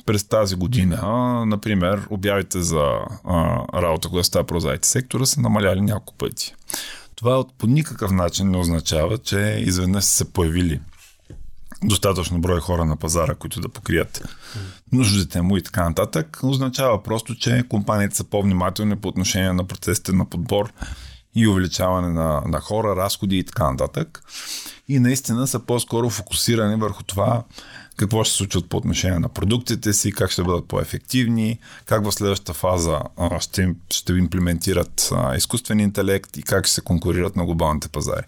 през 0.08 0.24
тази 0.24 0.54
година, 0.54 1.00
например, 1.46 2.06
обявите 2.10 2.62
за 2.62 2.84
а, 3.24 3.64
работа, 3.82 4.08
която 4.08 4.26
става 4.26 4.46
про 4.46 4.60
за 4.60 4.78
сектора, 4.82 5.26
са 5.26 5.40
намаляли 5.40 5.80
няколко 5.80 6.14
пъти. 6.14 6.54
Това 7.14 7.44
по 7.58 7.66
никакъв 7.66 8.10
начин 8.10 8.50
не 8.50 8.56
означава, 8.56 9.18
че 9.18 9.62
изведнъж 9.66 10.04
са 10.04 10.10
се 10.10 10.32
появили 10.32 10.80
достатъчно 11.84 12.40
брой 12.40 12.60
хора 12.60 12.84
на 12.84 12.96
пазара, 12.96 13.34
които 13.34 13.60
да 13.60 13.68
покрият 13.68 14.28
нуждите 14.92 15.42
му 15.42 15.56
и 15.56 15.62
така 15.62 15.88
нататък. 15.88 16.40
Означава 16.42 17.02
просто, 17.02 17.34
че 17.34 17.64
компаниите 17.68 18.16
са 18.16 18.24
по-внимателни 18.24 18.96
по 18.96 19.08
отношение 19.08 19.52
на 19.52 19.64
процесите 19.64 20.12
на 20.12 20.24
подбор 20.24 20.72
и 21.34 21.48
увеличаване 21.48 22.08
на, 22.08 22.42
на 22.46 22.60
хора, 22.60 22.96
разходи 22.96 23.38
и 23.38 23.44
така 23.44 23.70
нататък. 23.70 24.22
И 24.88 24.98
наистина 24.98 25.46
са 25.46 25.58
по-скоро 25.58 26.10
фокусирани 26.10 26.76
върху 26.76 27.02
това 27.02 27.44
какво 27.98 28.24
ще 28.24 28.30
се 28.30 28.36
случват 28.36 28.68
по 28.68 28.76
отношение 28.76 29.18
на 29.18 29.28
продуктите 29.28 29.92
си, 29.92 30.12
как 30.12 30.30
ще 30.30 30.42
бъдат 30.42 30.68
по-ефективни, 30.68 31.58
как 31.86 32.04
в 32.04 32.12
следващата 32.12 32.54
фаза 32.54 33.00
ще, 33.40 33.74
ще 33.90 34.12
имплементират 34.12 35.12
изкуствен 35.36 35.80
интелект 35.80 36.36
и 36.36 36.42
как 36.42 36.66
ще 36.66 36.74
се 36.74 36.80
конкурират 36.80 37.36
на 37.36 37.44
глобалните 37.44 37.88
пазари. 37.88 38.24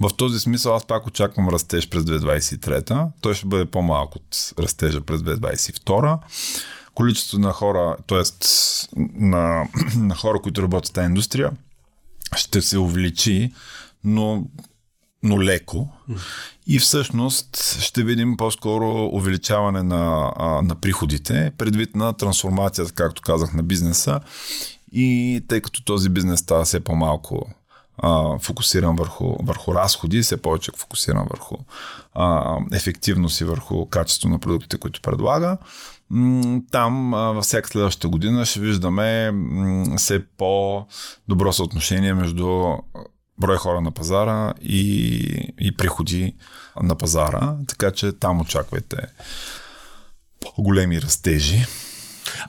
В 0.00 0.10
този 0.16 0.40
смисъл 0.40 0.74
аз 0.74 0.86
пак 0.86 1.06
очаквам 1.06 1.48
растеж 1.48 1.88
през 1.88 2.02
2023. 2.02 3.06
Той 3.20 3.34
ще 3.34 3.46
бъде 3.46 3.64
по-малко 3.64 4.18
от 4.18 4.54
растежа 4.58 5.00
през 5.00 5.20
2022. 5.20 6.18
Количеството 6.94 7.40
на 7.40 7.52
хора, 7.52 7.96
т.е. 8.06 8.22
На, 8.96 9.68
на 9.96 10.14
хора, 10.14 10.38
които 10.42 10.62
работят 10.62 10.90
в 10.90 10.92
тази 10.92 11.06
индустрия, 11.06 11.50
ще 12.36 12.62
се 12.62 12.78
увеличи, 12.78 13.52
но 14.04 14.44
но 15.24 15.42
леко. 15.42 15.88
И 16.66 16.78
всъщност 16.78 17.78
ще 17.80 18.02
видим 18.04 18.36
по-скоро 18.36 19.08
увеличаване 19.12 19.82
на, 19.82 20.32
на 20.62 20.74
приходите, 20.74 21.52
предвид 21.58 21.96
на 21.96 22.12
трансформацията, 22.12 22.92
както 22.92 23.22
казах, 23.22 23.52
на 23.52 23.62
бизнеса. 23.62 24.20
И 24.92 25.40
тъй 25.48 25.60
като 25.60 25.84
този 25.84 26.08
бизнес 26.08 26.40
става 26.40 26.64
все 26.64 26.80
по-малко 26.80 27.46
а, 27.98 28.38
фокусиран 28.38 28.96
върху, 28.96 29.36
върху 29.42 29.74
разходи, 29.74 30.22
все 30.22 30.42
повече 30.42 30.70
фокусиран 30.76 31.26
върху 31.30 31.56
а, 32.14 32.56
ефективност 32.72 33.40
и 33.40 33.44
върху 33.44 33.86
качество 33.86 34.28
на 34.28 34.38
продуктите, 34.38 34.78
които 34.78 35.00
предлага. 35.00 35.58
Там 36.70 37.10
във 37.10 37.44
всяка 37.44 37.68
следващата 37.68 38.08
година 38.08 38.46
ще 38.46 38.60
виждаме 38.60 39.32
все 39.96 40.26
по-добро 40.36 41.52
съотношение 41.52 42.14
между 42.14 42.72
брой 43.38 43.56
хора 43.56 43.80
на 43.80 43.90
пазара 43.90 44.54
и, 44.62 44.84
и 45.60 45.76
приходи 45.76 46.34
на 46.82 46.94
пазара, 46.94 47.56
така 47.68 47.90
че 47.90 48.12
там 48.12 48.40
очаквайте 48.40 48.96
по-големи 50.40 51.02
растежи. 51.02 51.66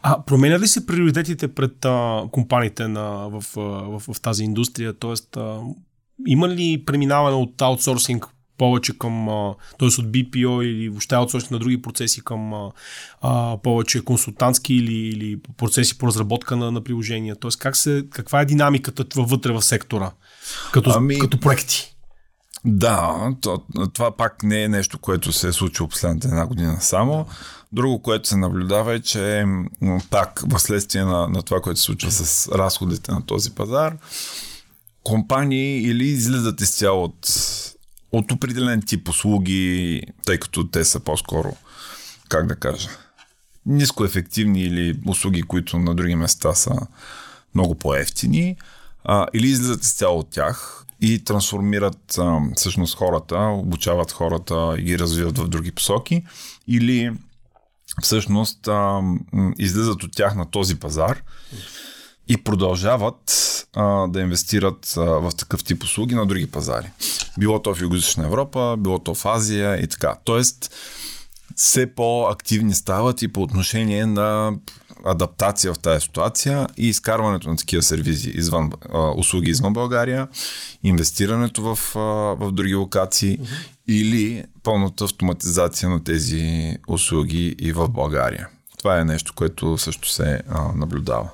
А 0.01 0.21
променят 0.21 0.61
ли 0.61 0.67
се 0.67 0.85
приоритетите 0.85 1.47
пред 1.47 1.85
а, 1.85 2.23
компаниите 2.31 2.87
на, 2.87 3.29
в, 3.29 3.43
в, 3.55 3.99
в, 3.99 4.13
в 4.13 4.21
тази 4.21 4.43
индустрия? 4.43 4.93
Тоест, 4.93 5.37
а, 5.37 5.59
има 6.27 6.49
ли 6.49 6.85
преминаване 6.85 7.35
от 7.35 7.61
аутсорсинг 7.61 8.27
повече 8.57 8.97
към, 8.97 9.25
т.е. 9.79 9.87
от 9.87 10.11
BPO 10.11 10.63
или 10.63 10.89
въобще 10.89 11.15
аутсорсинг 11.15 11.51
на 11.51 11.59
други 11.59 11.81
процеси 11.81 12.23
към 12.23 12.71
а, 13.21 13.57
повече 13.63 14.03
консултантски 14.03 14.73
или, 14.73 14.93
или 14.93 15.39
процеси 15.57 15.97
по 15.97 16.07
разработка 16.07 16.55
на, 16.55 16.71
на 16.71 16.81
приложения? 16.81 17.35
Т.е. 17.35 17.51
Как 17.59 17.75
се, 17.75 18.05
каква 18.11 18.41
е 18.41 18.45
динамиката 18.45 19.05
вътре 19.15 19.51
в 19.51 19.61
сектора 19.61 20.11
като, 20.71 20.91
ами, 20.95 21.19
като 21.19 21.39
проекти? 21.39 21.95
Да, 22.65 23.29
то, 23.41 23.61
това 23.93 24.11
пак 24.11 24.43
не 24.43 24.63
е 24.63 24.67
нещо, 24.67 24.99
което 24.99 25.31
се 25.31 25.47
е 25.47 25.51
случило 25.51 25.89
последната 25.89 26.27
една 26.27 26.45
година 26.45 26.77
само. 26.81 27.25
Друго, 27.71 28.01
което 28.01 28.29
се 28.29 28.37
наблюдава 28.37 28.93
е, 28.93 28.99
че 28.99 29.45
пак 30.09 30.43
в 30.47 30.59
следствие 30.59 31.03
на, 31.03 31.27
на 31.27 31.41
това, 31.41 31.61
което 31.61 31.79
се 31.79 31.85
случва 31.85 32.11
с 32.11 32.47
разходите 32.47 33.11
на 33.11 33.25
този 33.25 33.51
пазар, 33.51 33.97
компании 35.03 35.81
или 35.81 36.03
излизат 36.03 36.61
изцяло 36.61 37.03
от, 37.03 37.29
от 38.17 38.31
определен 38.31 38.81
тип 38.81 39.09
услуги, 39.09 40.01
тъй 40.25 40.37
като 40.37 40.67
те 40.67 40.85
са 40.85 40.99
по-скоро, 40.99 41.55
как 42.29 42.47
да 42.47 42.55
кажа, 42.55 42.89
нискоефективни 43.65 44.61
или 44.61 44.99
услуги, 45.07 45.41
които 45.41 45.79
на 45.79 45.95
други 45.95 46.15
места 46.15 46.53
са 46.53 46.71
много 47.55 47.75
по-ефтини, 47.75 48.57
а, 49.03 49.27
или 49.33 49.47
излизат 49.47 49.83
изцяло 49.83 50.19
от 50.19 50.29
тях 50.29 50.85
и 51.01 51.23
трансформират 51.23 52.17
а, 52.17 52.39
всъщност 52.55 52.97
хората, 52.97 53.37
обучават 53.37 54.11
хората 54.11 54.75
и 54.77 54.81
ги 54.81 54.99
развиват 54.99 55.37
в 55.37 55.47
други 55.47 55.71
посоки, 55.71 56.25
или 56.67 57.11
всъщност 58.01 58.67
а, 58.67 59.01
излизат 59.59 60.03
от 60.03 60.11
тях 60.11 60.35
на 60.35 60.51
този 60.51 60.79
пазар 60.79 61.21
и 62.27 62.37
продължават 62.37 63.31
а, 63.73 64.07
да 64.07 64.21
инвестират 64.21 64.93
а, 64.97 65.01
в 65.01 65.31
такъв 65.37 65.63
тип 65.63 65.83
услуги 65.83 66.15
на 66.15 66.25
други 66.25 66.51
пазари. 66.51 66.91
Било 67.39 67.61
то 67.61 67.75
в 67.75 67.81
Юго-Источна 67.81 68.25
Европа, 68.25 68.75
било 68.79 68.99
то 68.99 69.15
в 69.15 69.25
Азия 69.25 69.75
и 69.83 69.87
така. 69.87 70.15
Тоест, 70.23 70.75
все 71.55 71.95
по-активни 71.95 72.73
стават 72.73 73.21
и 73.21 73.27
по 73.27 73.41
отношение 73.41 74.05
на 74.05 74.53
адаптация 75.05 75.73
в 75.73 75.79
тази 75.79 76.01
ситуация 76.01 76.67
и 76.77 76.87
изкарването 76.87 77.49
на 77.49 77.55
такива 77.55 77.83
сервизи 77.83 78.29
извън, 78.29 78.71
а, 78.93 79.11
услуги 79.17 79.51
извън 79.51 79.73
България, 79.73 80.27
инвестирането 80.83 81.75
в, 81.75 81.95
а, 81.95 81.99
в 82.45 82.51
други 82.51 82.75
локации 82.75 83.39
uh-huh. 83.39 83.67
или 83.87 84.43
пълната 84.63 85.03
автоматизация 85.03 85.89
на 85.89 86.03
тези 86.03 86.75
услуги 86.87 87.55
и 87.59 87.71
в 87.71 87.89
България. 87.89 88.47
Това 88.77 88.99
е 88.99 89.05
нещо, 89.05 89.33
което 89.35 89.77
също 89.77 90.09
се 90.09 90.41
а, 90.49 90.71
наблюдава. 90.75 91.29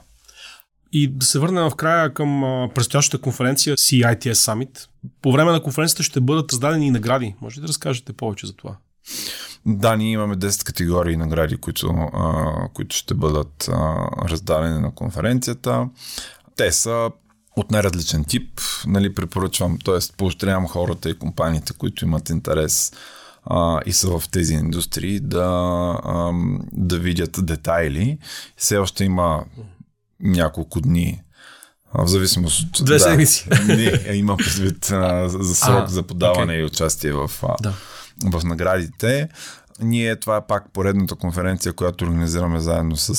И 0.94 1.08
да 1.08 1.26
се 1.26 1.40
върнем 1.40 1.70
в 1.70 1.76
края 1.76 2.14
към 2.14 2.42
предстоящата 2.76 3.22
конференция 3.22 3.78
CITS 3.78 4.34
Summit. 4.34 4.88
По 5.22 5.32
време 5.32 5.52
на 5.52 5.64
конференцията 5.64 6.04
ще 6.04 6.22
бъдат 6.22 6.52
раздадени 6.52 6.88
и 6.88 6.92
награди. 6.92 7.36
Може 7.42 7.62
да 7.62 7.68
разкажете 7.68 8.14
повече 8.14 8.48
за 8.48 8.54
това? 8.54 8.78
Да, 9.66 9.96
ние 9.96 10.12
имаме 10.12 10.36
10 10.36 10.66
категории 10.66 11.18
награди, 11.18 11.58
които, 11.58 11.88
а, 12.14 12.68
които 12.74 12.96
ще 12.96 13.14
бъдат 13.14 13.70
а, 13.72 14.08
раздадени 14.30 14.80
на 14.80 14.96
конференцията. 14.96 15.90
Те 16.56 16.72
са 16.72 17.12
от 17.56 17.72
най-различен 17.72 18.26
тип. 18.26 18.62
Нали, 18.88 19.14
препоръчвам, 19.14 19.78
т.е. 19.86 20.16
поощрявам 20.18 20.68
хората 20.68 21.10
и 21.10 21.20
компаниите, 21.20 21.74
които 21.74 22.06
имат 22.06 22.30
интерес 22.30 22.92
а, 23.46 23.80
и 23.86 23.94
са 23.94 24.20
в 24.20 24.30
тези 24.30 24.54
индустрии, 24.54 25.20
да, 25.20 25.48
а, 26.04 26.32
да 26.72 27.00
видят 27.00 27.46
детайли. 27.46 28.18
Все 28.58 28.78
още 28.78 29.04
има 29.04 29.44
няколко 30.24 30.82
дни 30.82 31.22
в 31.94 32.08
зависимост 32.08 32.80
от... 32.80 32.86
Две 32.86 32.94
да, 32.94 33.00
седмици. 33.00 33.48
Не, 33.68 34.16
има 34.16 34.38
предвид 34.38 34.86
за 35.26 35.56
срок 35.56 35.84
а, 35.84 35.88
за 35.88 36.04
подаване 36.04 36.54
okay. 36.54 36.62
и 36.62 36.66
участие 36.66 37.14
в, 37.14 37.32
да 37.62 37.74
в 38.26 38.44
наградите. 38.44 39.30
Ние, 39.80 40.16
това 40.16 40.38
е 40.38 40.48
пак 40.48 40.74
поредната 40.74 41.16
конференция, 41.16 41.74
която 41.74 42.06
организираме 42.06 42.60
заедно 42.60 42.98
с, 42.98 43.16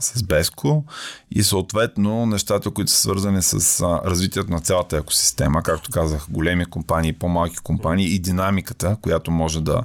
с 0.00 0.22
Беско 0.22 0.84
и 1.30 1.42
съответно 1.42 2.26
нещата, 2.26 2.70
които 2.70 2.90
са 2.90 3.00
свързани 3.00 3.42
с 3.42 3.82
развитието 4.04 4.50
на 4.50 4.60
цялата 4.60 4.96
екосистема, 4.96 5.62
както 5.62 5.90
казах, 5.90 6.26
големи 6.30 6.66
компании, 6.66 7.12
по-малки 7.12 7.56
компании 7.56 8.14
и 8.14 8.18
динамиката, 8.18 8.96
която 9.02 9.30
може 9.30 9.60
да 9.60 9.82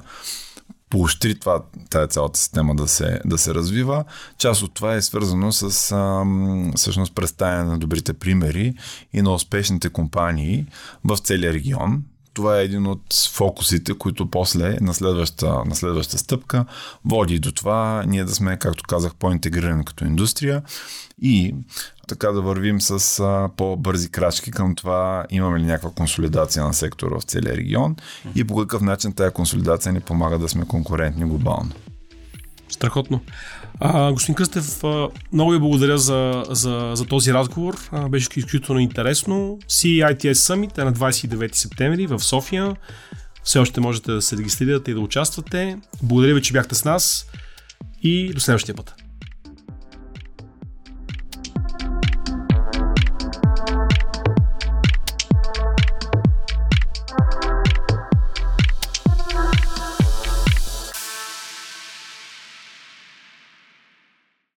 поощри 0.94 1.38
това, 1.38 1.62
тая 1.90 2.06
цялата 2.06 2.38
система 2.38 2.74
да 2.74 2.88
се, 2.88 3.20
да 3.24 3.38
се 3.38 3.54
развива. 3.54 4.04
Част 4.38 4.62
от 4.62 4.74
това 4.74 4.94
е 4.94 5.02
свързано 5.02 5.52
с 5.52 5.92
а, 5.92 6.24
всъщност 6.76 7.14
представяне 7.14 7.64
на 7.64 7.78
добрите 7.78 8.12
примери 8.12 8.74
и 9.12 9.22
на 9.22 9.34
успешните 9.34 9.88
компании 9.88 10.66
в 11.04 11.16
целия 11.16 11.52
регион 11.52 12.02
това 12.34 12.58
е 12.60 12.64
един 12.64 12.86
от 12.86 13.02
фокусите, 13.32 13.94
които 13.94 14.30
после 14.30 14.76
на 14.80 14.94
следващата, 14.94 15.64
на 15.64 15.74
следващата 15.74 16.18
стъпка 16.18 16.64
води 17.04 17.38
до 17.38 17.52
това 17.52 18.04
ние 18.06 18.24
да 18.24 18.34
сме, 18.34 18.58
както 18.58 18.84
казах, 18.88 19.14
по-интегрирани 19.14 19.84
като 19.84 20.04
индустрия 20.04 20.62
и 21.22 21.54
така 22.08 22.28
да 22.28 22.42
вървим 22.42 22.80
с 22.80 23.20
а, 23.20 23.50
по-бързи 23.56 24.08
крачки 24.08 24.50
към 24.50 24.74
това 24.74 25.24
имаме 25.30 25.58
ли 25.60 25.64
някаква 25.64 25.90
консолидация 25.90 26.64
на 26.64 26.74
сектора 26.74 27.18
в 27.18 27.22
целия 27.22 27.56
регион 27.56 27.96
и 28.34 28.44
по 28.44 28.56
какъв 28.56 28.82
начин 28.82 29.12
тази 29.12 29.34
консолидация 29.34 29.92
ни 29.92 30.00
помага 30.00 30.38
да 30.38 30.48
сме 30.48 30.66
конкурентни 30.66 31.24
глобално. 31.24 31.70
Страхотно. 32.74 33.20
А, 33.80 34.12
господин 34.12 34.34
Кръстев, 34.34 34.82
много 35.32 35.50
ви 35.50 35.58
благодаря 35.58 35.98
за, 35.98 36.44
за, 36.50 36.90
за 36.94 37.04
този 37.04 37.32
разговор. 37.32 37.76
А, 37.92 38.08
беше 38.08 38.28
изключително 38.36 38.80
интересно. 38.80 39.58
CITS 39.68 40.32
Summit 40.32 40.78
е 40.78 40.84
на 40.84 40.92
29 40.92 41.54
септември 41.54 42.06
в 42.06 42.20
София. 42.20 42.76
Все 43.44 43.58
още 43.58 43.80
можете 43.80 44.12
да 44.12 44.22
се 44.22 44.36
регистрирате 44.36 44.90
и 44.90 44.94
да 44.94 45.00
участвате. 45.00 45.78
Благодаря 46.02 46.34
ви, 46.34 46.42
че 46.42 46.52
бяхте 46.52 46.74
с 46.74 46.84
нас 46.84 47.26
и 48.02 48.32
до 48.34 48.40
следващия 48.40 48.74
път. 48.74 49.03